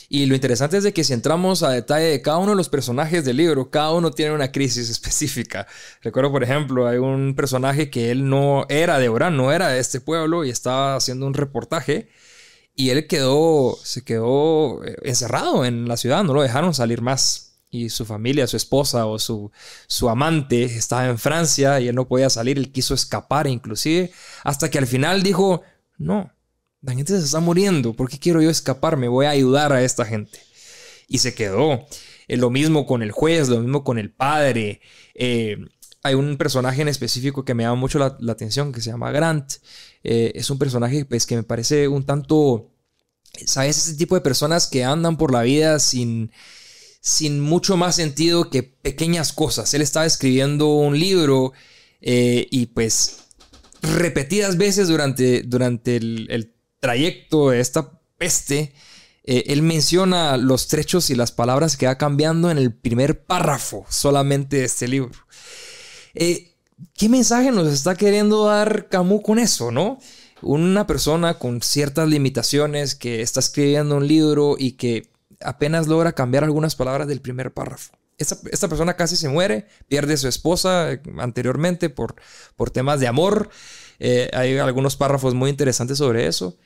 Y 0.07 0.27
lo 0.27 0.35
interesante 0.35 0.77
es 0.77 0.83
de 0.83 0.93
que 0.93 1.03
si 1.03 1.11
entramos 1.11 1.63
a 1.63 1.71
detalle 1.71 2.05
de 2.05 2.21
cada 2.21 2.37
uno 2.37 2.51
de 2.51 2.55
los 2.55 2.69
personajes 2.69 3.25
del 3.25 3.37
libro, 3.37 3.71
cada 3.71 3.93
uno 3.93 4.11
tiene 4.11 4.33
una 4.33 4.51
crisis 4.51 4.89
específica. 4.91 5.67
Recuerdo, 6.01 6.31
por 6.31 6.43
ejemplo, 6.43 6.87
hay 6.87 6.99
un 6.99 7.33
personaje 7.35 7.89
que 7.89 8.11
él 8.11 8.29
no 8.29 8.65
era 8.69 8.99
de 8.99 9.09
Orán, 9.09 9.35
no 9.35 9.51
era 9.51 9.69
de 9.69 9.79
este 9.79 9.99
pueblo 9.99 10.45
y 10.45 10.51
estaba 10.51 10.95
haciendo 10.95 11.25
un 11.25 11.33
reportaje 11.33 12.09
y 12.75 12.89
él 12.89 13.07
quedó, 13.07 13.77
se 13.83 14.03
quedó 14.03 14.83
eh, 14.83 14.95
encerrado 15.03 15.65
en 15.65 15.87
la 15.87 15.97
ciudad, 15.97 16.23
no 16.23 16.33
lo 16.33 16.41
dejaron 16.41 16.73
salir 16.73 17.01
más. 17.01 17.51
Y 17.69 17.89
su 17.89 18.05
familia, 18.05 18.45
su 18.45 18.55
esposa 18.55 19.07
o 19.07 19.17
su, 19.17 19.51
su 19.87 20.07
amante 20.07 20.63
estaba 20.65 21.07
en 21.07 21.17
Francia 21.17 21.79
y 21.79 21.87
él 21.87 21.95
no 21.95 22.07
podía 22.07 22.29
salir, 22.29 22.59
él 22.59 22.71
quiso 22.71 22.93
escapar 22.93 23.47
inclusive, 23.47 24.11
hasta 24.43 24.69
que 24.69 24.77
al 24.77 24.85
final 24.85 25.23
dijo, 25.23 25.63
no, 25.97 26.31
la 26.81 26.93
gente 26.93 27.17
se 27.17 27.25
está 27.25 27.39
muriendo, 27.39 27.93
¿por 27.93 28.09
qué 28.09 28.19
quiero 28.19 28.41
yo 28.41 28.51
escaparme? 28.51 29.07
Voy 29.07 29.25
a 29.25 29.31
ayudar 29.31 29.73
a 29.73 29.81
esta 29.83 30.05
gente. 30.05 30.39
Y 31.07 31.19
se 31.19 31.33
quedó. 31.33 31.87
Eh, 32.27 32.37
lo 32.37 32.49
mismo 32.49 32.85
con 32.85 33.01
el 33.01 33.11
juez, 33.11 33.49
lo 33.49 33.59
mismo 33.59 33.83
con 33.83 33.97
el 33.97 34.11
padre. 34.11 34.81
Eh, 35.15 35.57
hay 36.03 36.15
un 36.15 36.37
personaje 36.37 36.81
en 36.81 36.87
específico 36.87 37.45
que 37.45 37.53
me 37.53 37.63
llama 37.63 37.75
mucho 37.75 37.99
la, 37.99 38.17
atención, 38.31 38.71
que 38.71 38.81
se 38.81 38.91
llama 38.91 39.11
Grant. 39.11 39.53
Eh, 40.03 40.33
es 40.35 40.49
un 40.49 40.59
personaje 40.59 41.05
pues, 41.05 41.25
que 41.25 41.35
me 41.35 41.43
parece 41.43 41.87
un 41.87 42.05
tanto, 42.05 42.71
¿sabes? 43.45 43.77
Ese 43.77 43.95
tipo 43.95 44.15
de 44.15 44.21
personas 44.21 44.67
que 44.67 44.83
andan 44.83 45.17
por 45.17 45.31
la 45.31 45.43
vida 45.43 45.79
sin, 45.79 46.31
sin 47.01 47.39
mucho 47.39 47.77
más 47.77 47.95
sentido 47.95 48.49
que 48.49 48.63
pequeñas 48.63 49.33
cosas. 49.33 49.73
Él 49.73 49.81
estaba 49.81 50.05
escribiendo 50.05 50.67
un 50.67 50.99
libro 50.99 51.53
y 52.05 52.65
pues 52.67 53.19
repetidas 53.81 54.57
veces 54.57 54.89
durante, 54.89 55.41
durante 55.43 55.95
el, 55.95 56.27
el 56.29 56.53
trayecto 56.83 57.51
de 57.51 57.61
esta 57.61 57.97
peste, 58.17 58.73
eh, 59.23 59.45
él 59.47 59.61
menciona 59.61 60.35
los 60.35 60.67
trechos 60.67 61.09
y 61.09 61.15
las 61.15 61.31
palabras 61.31 61.77
que 61.77 61.85
va 61.85 61.97
cambiando 61.97 62.51
en 62.51 62.57
el 62.57 62.73
primer 62.73 63.23
párrafo 63.25 63.85
solamente 63.89 64.57
de 64.57 64.65
este 64.65 64.87
libro. 64.89 65.13
Eh, 66.13 66.51
¿Qué 66.95 67.09
mensaje 67.09 67.51
nos 67.51 67.67
está 67.67 67.95
queriendo 67.95 68.45
dar 68.45 68.89
Camus 68.89 69.21
con 69.23 69.39
eso, 69.39 69.71
no? 69.71 69.99
Una 70.41 70.85
persona 70.85 71.35
con 71.39 71.61
ciertas 71.61 72.07
limitaciones 72.09 72.95
que 72.95 73.21
está 73.21 73.39
escribiendo 73.39 73.97
un 73.97 74.07
libro 74.07 74.55
y 74.57 74.73
que 74.73 75.09
apenas 75.39 75.87
logra 75.87 76.13
cambiar 76.13 76.43
algunas 76.43 76.75
palabras 76.75 77.07
del 77.07 77.21
primer 77.21 77.53
párrafo. 77.53 77.93
Esta, 78.17 78.67
persona 78.69 78.95
casi 78.95 79.15
se 79.15 79.27
muere, 79.27 79.67
pierde 79.87 80.13
a 80.13 80.17
su 80.17 80.27
esposa 80.27 80.93
eh, 80.93 81.01
anteriormente 81.17 81.89
por, 81.89 82.15
por 82.55 82.69
temas 82.69 82.99
de 82.99 83.07
amor. 83.07 83.49
hay 83.99 84.57
algunos 84.57 84.95
párrafos 84.95 85.33
muy 85.33 85.49
interesantes 85.49 85.97
sobre 85.97 86.27
eso. 86.27 86.57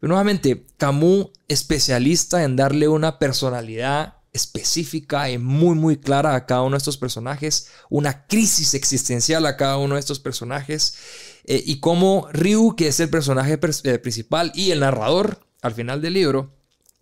Nuevamente, 0.00 0.66
Camus, 0.78 1.28
especialista 1.48 2.42
en 2.42 2.56
darle 2.56 2.88
una 2.88 3.18
personalidad 3.18 4.21
específica 4.32 5.30
y 5.30 5.38
muy 5.38 5.74
muy 5.74 5.98
clara 5.98 6.34
a 6.34 6.46
cada 6.46 6.62
uno 6.62 6.72
de 6.72 6.78
estos 6.78 6.96
personajes, 6.96 7.68
una 7.90 8.26
crisis 8.26 8.74
existencial 8.74 9.44
a 9.46 9.56
cada 9.56 9.76
uno 9.76 9.94
de 9.94 10.00
estos 10.00 10.20
personajes, 10.20 10.96
eh, 11.44 11.62
y 11.64 11.80
cómo 11.80 12.28
Ryu, 12.32 12.74
que 12.76 12.88
es 12.88 13.00
el 13.00 13.10
personaje 13.10 13.58
eh, 13.84 13.98
principal 13.98 14.52
y 14.54 14.70
el 14.70 14.80
narrador 14.80 15.40
al 15.60 15.74
final 15.74 16.00
del 16.00 16.14
libro, 16.14 16.50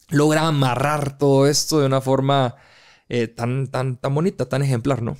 logra 0.09 0.47
amarrar 0.47 1.19
todo 1.19 1.47
esto 1.47 1.81
de 1.81 1.87
una 1.87 2.01
forma 2.01 2.57
eh, 3.09 3.29
tan, 3.29 3.69
tan, 3.69 3.97
tan 3.97 4.15
bonita, 4.15 4.49
tan 4.49 4.63
ejemplar, 4.63 5.03
¿no? 5.03 5.17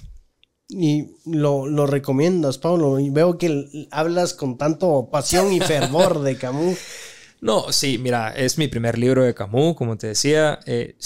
Y 0.69 1.17
lo, 1.25 1.67
lo 1.67 1.87
recomiendas, 1.87 2.59
Pablo, 2.59 3.01
y 3.01 3.11
veo 3.11 3.39
que 3.39 3.89
hablas 3.91 4.35
con 4.35 4.57
tanto 4.57 5.09
pasión 5.11 5.53
y 5.53 5.61
fervor 5.61 6.21
de 6.23 6.37
Camus. 6.37 6.79
No, 7.41 7.73
sí, 7.73 7.97
mira, 7.97 8.31
es 8.37 8.59
mi 8.59 8.69
primer 8.69 8.99
libro 8.99 9.25
de 9.25 9.35
Camus, 9.35 9.75
como 9.75 9.97
te 9.97 10.09
decía. 10.09 10.61
Eh, 10.67 10.97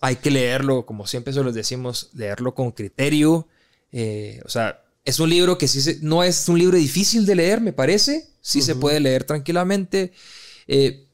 hay 0.00 0.16
que 0.16 0.30
leerlo, 0.30 0.84
como 0.84 1.06
siempre 1.06 1.32
se 1.32 1.42
los 1.42 1.54
decimos, 1.54 2.10
leerlo 2.12 2.54
con 2.54 2.72
criterio. 2.72 3.46
Eh, 3.92 4.40
o 4.44 4.48
sea, 4.48 4.82
es 5.04 5.20
un 5.20 5.30
libro 5.30 5.58
que 5.58 5.68
sí 5.68 5.98
no 6.02 6.24
es 6.24 6.48
un 6.48 6.58
libro 6.58 6.76
difícil 6.76 7.24
de 7.24 7.36
leer, 7.36 7.60
me 7.60 7.72
parece. 7.72 8.28
Sí 8.40 8.62
se 8.62 8.74
puede 8.74 9.00
leer 9.00 9.24
tranquilamente. 9.24 10.12
Eh, 10.66 11.06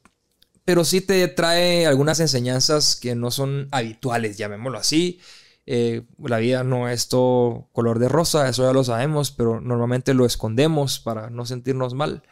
pero 0.64 0.84
sí 0.84 1.00
te 1.02 1.28
trae 1.28 1.86
algunas 1.86 2.20
enseñanzas 2.20 2.96
que 2.96 3.14
no 3.14 3.30
son 3.30 3.68
habituales, 3.72 4.38
llamémoslo 4.38 4.78
así. 4.78 5.20
la 5.66 6.38
vida 6.38 6.64
no 6.64 6.88
es 6.88 7.08
todo 7.08 7.68
color 7.72 7.98
de 7.98 8.08
rosa, 8.08 8.48
eso 8.48 8.64
ya 8.64 8.72
lo 8.72 8.84
sabemos, 8.84 9.32
pero 9.32 9.60
normalmente 9.60 10.14
lo 10.14 10.24
escondemos 10.24 10.98
para 11.00 11.30
no 11.30 11.44
sentirnos 11.44 11.94
mal. 11.94 12.22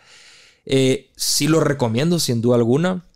Eh, 0.65 1.11
sí 1.17 1.49
lo 1.49 1.61
recomiendo, 1.61 2.19
sin 2.19 2.41
duda 2.41 2.57
alguna. 2.57 3.07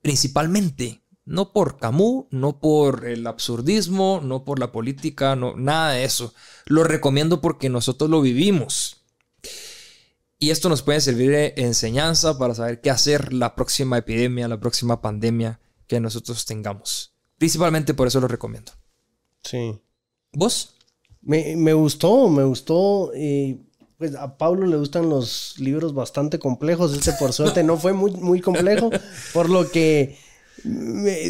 Principalmente, 0.00 1.02
no 1.24 1.52
por 1.52 1.78
Camus, 1.78 2.26
no 2.30 2.58
por 2.58 3.06
el 3.06 3.26
absurdismo, 3.26 4.20
no 4.22 4.44
por 4.44 4.58
la 4.58 4.72
política, 4.72 5.36
no, 5.36 5.56
nada 5.56 5.92
de 5.92 6.04
eso. 6.04 6.32
Lo 6.66 6.84
recomiendo 6.84 7.40
porque 7.40 7.68
nosotros 7.68 8.08
lo 8.08 8.20
vivimos. 8.20 9.02
Y 10.38 10.50
esto 10.50 10.68
nos 10.68 10.82
puede 10.82 11.00
servir 11.00 11.30
de 11.30 11.54
enseñanza 11.56 12.38
para 12.38 12.54
saber 12.54 12.80
qué 12.80 12.90
hacer 12.90 13.32
la 13.32 13.54
próxima 13.54 13.98
epidemia, 13.98 14.48
la 14.48 14.60
próxima 14.60 15.02
pandemia 15.02 15.60
que 15.86 16.00
nosotros 16.00 16.44
tengamos. 16.46 17.12
Principalmente 17.38 17.92
por 17.92 18.06
eso 18.06 18.20
lo 18.20 18.28
recomiendo. 18.28 18.72
Sí. 19.42 19.78
¿Vos? 20.32 20.74
Me, 21.20 21.56
me 21.56 21.72
gustó, 21.72 22.28
me 22.28 22.44
gustó. 22.44 23.12
Y 23.14 23.67
pues 23.98 24.14
a 24.14 24.38
Pablo 24.38 24.66
le 24.66 24.76
gustan 24.76 25.10
los 25.10 25.54
libros 25.58 25.92
bastante 25.92 26.38
complejos. 26.38 26.96
Este, 26.96 27.12
por 27.12 27.32
suerte, 27.32 27.64
no 27.64 27.76
fue 27.76 27.92
muy, 27.92 28.12
muy 28.12 28.40
complejo, 28.40 28.90
por 29.34 29.50
lo 29.50 29.70
que 29.70 30.16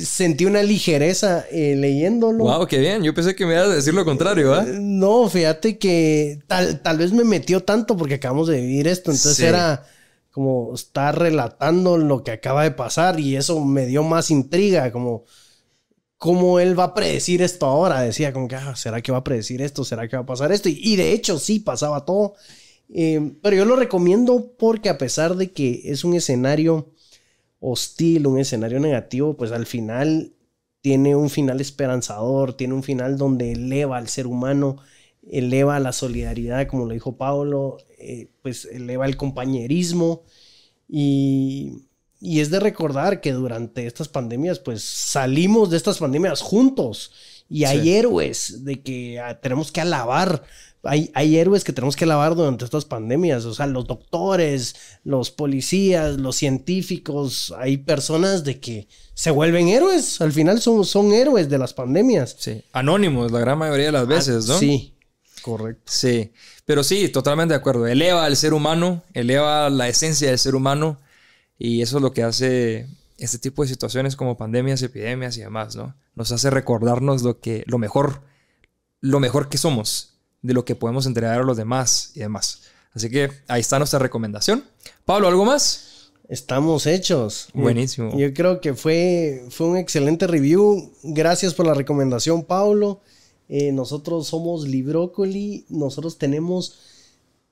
sentí 0.03 0.45
una 0.45 0.63
ligereza 0.63 1.47
eh, 1.51 1.75
leyéndolo. 1.77 2.45
Wow, 2.45 2.67
qué 2.67 2.79
bien. 2.79 3.03
Yo 3.03 3.15
pensé 3.15 3.35
que 3.35 3.47
me 3.47 3.55
ibas 3.55 3.69
a 3.69 3.75
decir 3.75 3.95
lo 3.95 4.05
contrario, 4.05 4.55
¿ah? 4.55 4.67
No, 4.79 5.29
fíjate 5.31 5.79
que 5.79 6.41
tal, 6.47 6.81
tal 6.83 6.99
vez 6.99 7.13
me 7.13 7.25
metió 7.25 7.63
tanto 7.65 7.97
porque 7.97 8.15
acabamos 8.15 8.49
de 8.49 8.61
vivir 8.61 8.87
esto. 8.87 9.11
Entonces 9.11 9.41
era 9.41 9.87
como 10.31 10.75
estar 10.75 11.19
relatando 11.19 11.97
lo 11.97 12.23
que 12.23 12.33
acaba 12.33 12.65
de 12.65 12.71
pasar 12.71 13.19
y 13.19 13.37
eso 13.37 13.65
me 13.65 13.87
dio 13.87 14.03
más 14.03 14.31
intriga, 14.31 14.93
como 14.93 15.25
cómo 16.19 16.59
él 16.59 16.79
va 16.79 16.85
a 16.85 16.95
predecir 16.95 17.41
esto 17.41 17.67
ahora. 17.67 18.03
Decía 18.03 18.33
como 18.33 18.49
que, 18.49 18.57
ah, 18.57 18.77
¿será 18.77 19.01
que 19.01 19.13
va 19.13 19.19
a 19.19 19.25
predecir 19.25 19.63
esto? 19.63 19.85
¿Será 19.85 20.09
que 20.09 20.17
va 20.17 20.23
a 20.23 20.27
pasar 20.27 20.53
esto? 20.53 20.69
Y, 20.69 20.97
de 20.97 21.13
hecho 21.13 21.39
sí 21.39 21.61
pasaba 21.61 22.05
todo. 22.05 22.35
Eh, 22.95 23.33
pero 23.43 23.57
yo 23.57 23.65
lo 23.65 23.77
recomiendo 23.77 24.53
porque 24.59 24.89
a 24.89 24.99
pesar 24.99 25.37
de 25.37 25.53
que 25.53 25.83
es 25.85 26.05
un 26.05 26.15
escenario 26.15 26.93
hostil, 27.61 28.27
un 28.27 28.39
escenario 28.39 28.81
negativo, 28.81 29.37
pues 29.37 29.53
al 29.53 29.67
final 29.67 30.33
tiene 30.81 31.17
un 31.17 31.29
final 31.29 31.61
esperanzador, 31.61 32.55
tiene 32.55 32.75
un 32.75 32.83
final 32.83 33.19
donde 33.19 33.53
eleva 33.53 33.99
al 33.99 34.09
ser 34.09 34.27
humano, 34.27 34.77
eleva 35.29 35.79
la 35.81 35.93
solidaridad, 35.93 36.67
como 36.67 36.87
lo 36.87 36.95
dijo 36.95 37.17
Pablo, 37.17 37.79
eh, 37.99 38.31
pues 38.43 38.65
eleva 38.67 39.07
el 39.07 39.17
compañerismo 39.17 40.23
y 40.89 41.89
y 42.21 42.41
es 42.41 42.51
de 42.51 42.59
recordar 42.59 43.21
que 43.21 43.33
durante 43.33 43.87
estas 43.87 44.09
pandemias, 44.09 44.59
pues 44.59 44.83
salimos 44.83 45.71
de 45.71 45.77
estas 45.77 45.99
pandemias 45.99 46.41
juntos. 46.41 47.13
Y 47.49 47.65
hay 47.65 47.91
héroes 47.91 48.65
de 48.65 48.83
que 48.83 49.21
ah, 49.21 49.41
tenemos 49.41 49.73
que 49.73 49.81
alabar. 49.81 50.43
Hay, 50.85 51.11
hay, 51.15 51.37
héroes 51.37 51.65
que 51.65 51.73
tenemos 51.73 51.97
que 51.97 52.05
alabar 52.05 52.35
durante 52.35 52.65
estas 52.65 52.85
pandemias. 52.85 53.45
O 53.45 53.55
sea, 53.55 53.67
los 53.67 53.87
doctores, 53.87 54.77
los 55.05 55.31
policías, 55.31 56.19
los 56.19 56.37
científicos. 56.37 57.55
Hay 57.59 57.79
personas 57.79 58.45
de 58.45 58.61
que 58.61 58.89
se 59.15 59.31
vuelven 59.31 59.69
héroes. 59.69 60.21
Al 60.21 60.33
final 60.33 60.61
son, 60.61 60.85
son 60.85 61.13
héroes 61.13 61.49
de 61.49 61.59
las 61.59 61.75
pandemias. 61.75 62.37
Sí. 62.39 62.63
Anónimos 62.73 63.33
la 63.33 63.41
gran 63.41 63.59
mayoría 63.59 63.87
de 63.87 63.93
las 63.93 64.07
veces, 64.07 64.47
¿no? 64.47 64.59
Sí. 64.59 64.95
Correcto. 65.43 65.83
Sí. 65.87 66.33
Pero 66.65 66.85
sí, 66.85 67.09
totalmente 67.09 67.55
de 67.55 67.59
acuerdo. 67.59 67.87
Eleva 67.87 68.25
al 68.25 68.37
ser 68.37 68.53
humano, 68.53 69.03
eleva 69.15 69.71
la 69.71 69.89
esencia 69.89 70.29
del 70.29 70.39
ser 70.39 70.55
humano 70.55 71.01
y 71.59 71.83
eso 71.83 71.97
es 71.97 72.03
lo 72.03 72.13
que 72.13 72.23
hace 72.23 72.87
este 73.19 73.39
tipo 73.39 73.63
de 73.63 73.69
situaciones 73.69 74.17
como 74.17 74.37
pandemias, 74.37 74.83
epidemias 74.83 75.37
y 75.37 75.41
demás, 75.41 75.75
¿no? 75.77 75.95
Nos 76.15 76.31
hace 76.31 76.51
recordarnos 76.51 77.23
lo 77.23 77.41
que 77.41 77.65
lo 77.67 77.79
mejor 77.79 78.23
lo 79.01 79.21
mejor 79.21 79.49
que 79.49 79.59
somos, 79.59 80.18
de 80.43 80.55
lo 80.55 80.65
que 80.65 80.75
podemos 80.75 81.07
entregar 81.07 81.41
a 81.41 81.45
los 81.45 81.57
demás 81.57 82.13
y 82.15 82.21
demás. 82.21 82.63
Así 82.93 83.11
que 83.11 83.31
ahí 83.49 83.61
está 83.61 83.79
nuestra 83.79 83.99
recomendación. 83.99 84.65
Pablo, 85.05 85.29
¿algo 85.29 85.45
más? 85.45 86.11
Estamos 86.29 86.87
hechos. 86.87 87.49
Buenísimo. 87.55 88.17
Yo 88.17 88.33
creo 88.35 88.61
que 88.61 88.75
fue, 88.75 89.47
fue 89.51 89.67
un 89.69 89.77
excelente 89.77 90.27
review. 90.27 90.93
Gracias 91.03 91.55
por 91.55 91.67
la 91.67 91.75
recomendación, 91.75 92.45
Pablo. 92.45 93.01
Eh, 93.49 93.73
nosotros 93.73 94.27
somos 94.27 94.69
Librócoli. 94.69 95.65
Nosotros 95.69 96.19
tenemos 96.19 96.79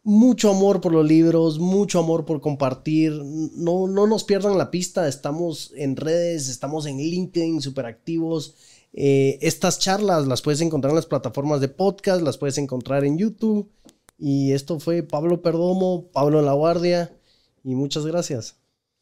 mucho 0.02 0.50
amor 0.50 0.80
por 0.80 0.92
los 0.92 1.04
libros, 1.04 1.58
mucho 1.58 1.98
amor 1.98 2.24
por 2.24 2.40
compartir. 2.40 3.12
No, 3.12 3.88
no 3.88 4.06
nos 4.06 4.24
pierdan 4.24 4.56
la 4.56 4.70
pista, 4.70 5.08
estamos 5.08 5.72
en 5.74 5.96
redes, 5.96 6.48
estamos 6.48 6.86
en 6.86 6.98
LinkedIn, 6.98 7.60
súper 7.60 7.86
activos. 7.86 8.54
Eh, 8.96 9.38
estas 9.42 9.78
charlas 9.78 10.26
las 10.26 10.40
puedes 10.40 10.62
encontrar 10.62 10.90
en 10.90 10.96
las 10.96 11.06
plataformas 11.06 11.60
de 11.60 11.68
podcast, 11.68 12.22
las 12.22 12.38
puedes 12.38 12.56
encontrar 12.58 13.04
en 13.04 13.18
YouTube. 13.18 13.70
Y 14.18 14.52
esto 14.52 14.80
fue 14.80 15.02
Pablo 15.02 15.42
Perdomo, 15.42 16.08
Pablo 16.10 16.40
La 16.40 16.54
Guardia, 16.54 17.14
y 17.62 17.74
muchas 17.74 18.06
gracias. 18.06 18.56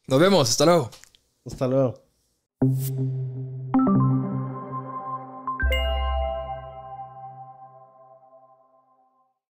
Nos 0.07 0.19
vemos, 0.19 0.49
hasta 0.49 0.65
luego. 0.65 0.89
Hasta 1.45 1.67
luego. 1.67 2.03